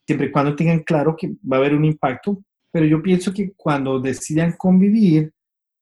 [0.06, 2.42] siempre y cuando tengan claro que va a haber un impacto.
[2.72, 5.32] Pero yo pienso que cuando decidan convivir,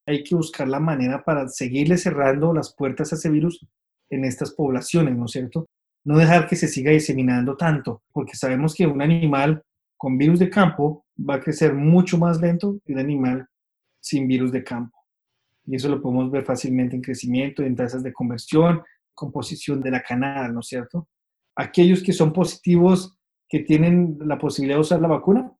[0.07, 3.65] hay que buscar la manera para seguirle cerrando las puertas a ese virus
[4.09, 5.67] en estas poblaciones, ¿no es cierto?
[6.05, 9.63] no dejar que se siga diseminando tanto, porque sabemos que un animal
[9.97, 13.47] con virus de campo va a crecer mucho más lento que un animal
[13.99, 14.94] sin virus de campo.
[15.65, 20.01] Y eso lo podemos ver fácilmente en crecimiento, en tasas de conversión, composición de la
[20.01, 21.07] canal, ¿no es cierto?
[21.55, 25.51] Aquellos que son positivos, que tienen la posibilidad de usar la vacuna,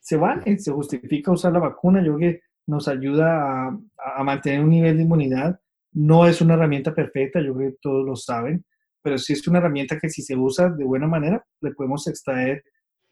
[0.00, 2.04] se vale, se justifica usar la vacuna.
[2.04, 5.60] Yo creo que nos ayuda a, mantener un nivel de inmunidad.
[5.92, 8.64] No es una herramienta perfecta, yo creo que todos lo saben,
[9.02, 12.64] pero sí es una herramienta que si se usa de buena manera, le podemos extraer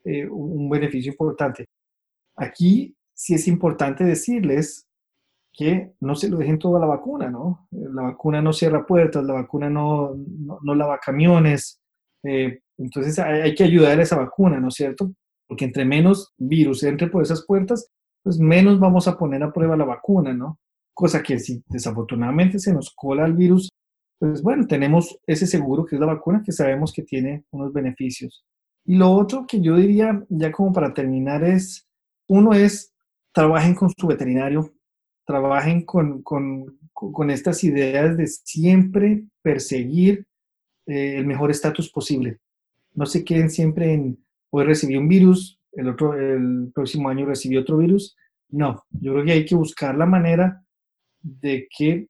[0.04, 1.68] eh, un beneficio importante.
[2.36, 4.88] Aquí sí es importante decirles
[5.52, 7.68] que no se lo dejen todo a la vacuna, ¿no?
[7.70, 11.80] La vacuna no cierra puertas, la vacuna no, no, lava camiones,
[12.22, 15.12] eh, entonces hay, hay, que ayudar a esa vacuna, ¿no es cierto?
[15.46, 17.88] Porque entre menos virus entre por esas puertas,
[18.22, 20.58] pues menos vamos a poner a prueba la vacuna, ¿no?
[20.94, 23.68] Cosa que si desafortunadamente se nos cola el virus
[24.22, 28.44] pues bueno, tenemos ese seguro que es la vacuna que sabemos que tiene unos beneficios.
[28.84, 31.88] Y lo otro que yo diría, ya como para terminar, es,
[32.28, 32.94] uno es
[33.32, 34.72] trabajen con su veterinario,
[35.24, 40.26] trabajen con, con, con estas ideas de siempre perseguir
[40.86, 42.38] eh, el mejor estatus posible.
[42.94, 47.56] No se queden siempre en, hoy recibí un virus, el, otro, el próximo año recibí
[47.56, 48.16] otro virus.
[48.48, 50.62] No, yo creo que hay que buscar la manera
[51.22, 52.08] de que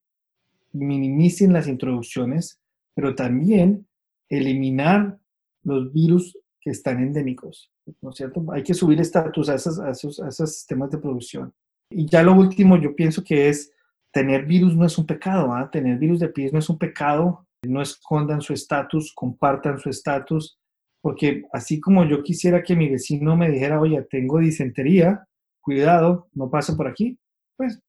[0.73, 2.61] minimicen las introducciones,
[2.95, 3.87] pero también
[4.29, 5.19] eliminar
[5.63, 8.45] los virus que están endémicos, ¿no es cierto?
[8.53, 11.53] Hay que subir estatus a, esos, a, esos, sistemas de producción.
[11.95, 13.73] Y ya lo último, yo pienso que es
[14.13, 15.71] tener virus no es un pecado, ¿ah?
[15.71, 20.59] tener virus de pies no es un pecado, no escondan su estatus, compartan su estatus,
[21.01, 25.27] porque así como yo quisiera que mi vecino me dijera, oye, tengo disentería,
[25.61, 27.19] cuidado, no pase por aquí,
[27.57, 27.81] pues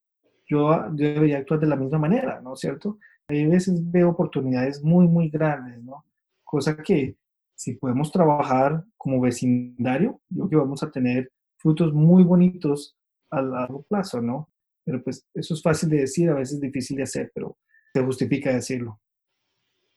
[0.48, 2.98] yo, debería actuar de la misma manera, ¿no es cierto?
[3.28, 6.06] Hay veces veo oportunidades muy, muy grandes, ¿no?
[6.44, 7.16] Cosa que
[7.56, 12.96] si podemos trabajar como vecindario, yo creo que vamos a tener frutos muy bonitos
[13.34, 14.50] a largo plazo, ¿no?
[14.86, 17.58] Pero pues eso es fácil de decir, a veces difícil de hacer, pero
[17.94, 19.00] se justifica decirlo.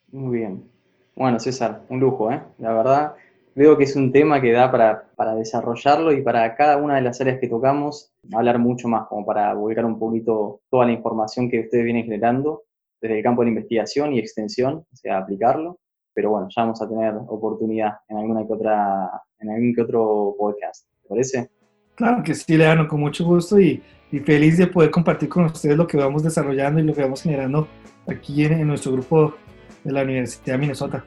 [0.09, 0.71] Muy bien.
[1.15, 2.43] Bueno, César, un lujo, ¿eh?
[2.59, 3.15] La verdad,
[3.55, 7.01] veo que es un tema que da para, para, desarrollarlo y para cada una de
[7.01, 11.51] las áreas que tocamos hablar mucho más, como para volcar un poquito toda la información
[11.51, 12.65] que ustedes vienen generando
[13.01, 15.79] desde el campo de investigación y extensión, o sea, aplicarlo.
[16.15, 20.35] Pero bueno, ya vamos a tener oportunidad en alguna que otra, en algún que otro
[20.39, 20.87] podcast.
[21.03, 21.51] ¿Te parece?
[21.97, 23.83] Claro que sí, Leano, con mucho gusto y,
[24.13, 27.23] y, feliz de poder compartir con ustedes lo que vamos desarrollando y lo que vamos
[27.23, 27.67] generando
[28.07, 29.35] aquí en, en nuestro grupo
[29.83, 31.05] de la Universidad de Minnesota.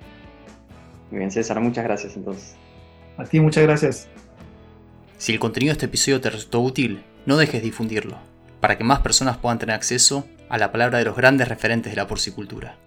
[1.11, 2.55] Muy bien, César, muchas gracias entonces.
[3.17, 4.09] A ti, muchas gracias.
[5.17, 8.17] Si el contenido de este episodio te resultó útil, no dejes de difundirlo,
[8.59, 11.97] para que más personas puedan tener acceso a la palabra de los grandes referentes de
[11.97, 12.77] la porcicultura.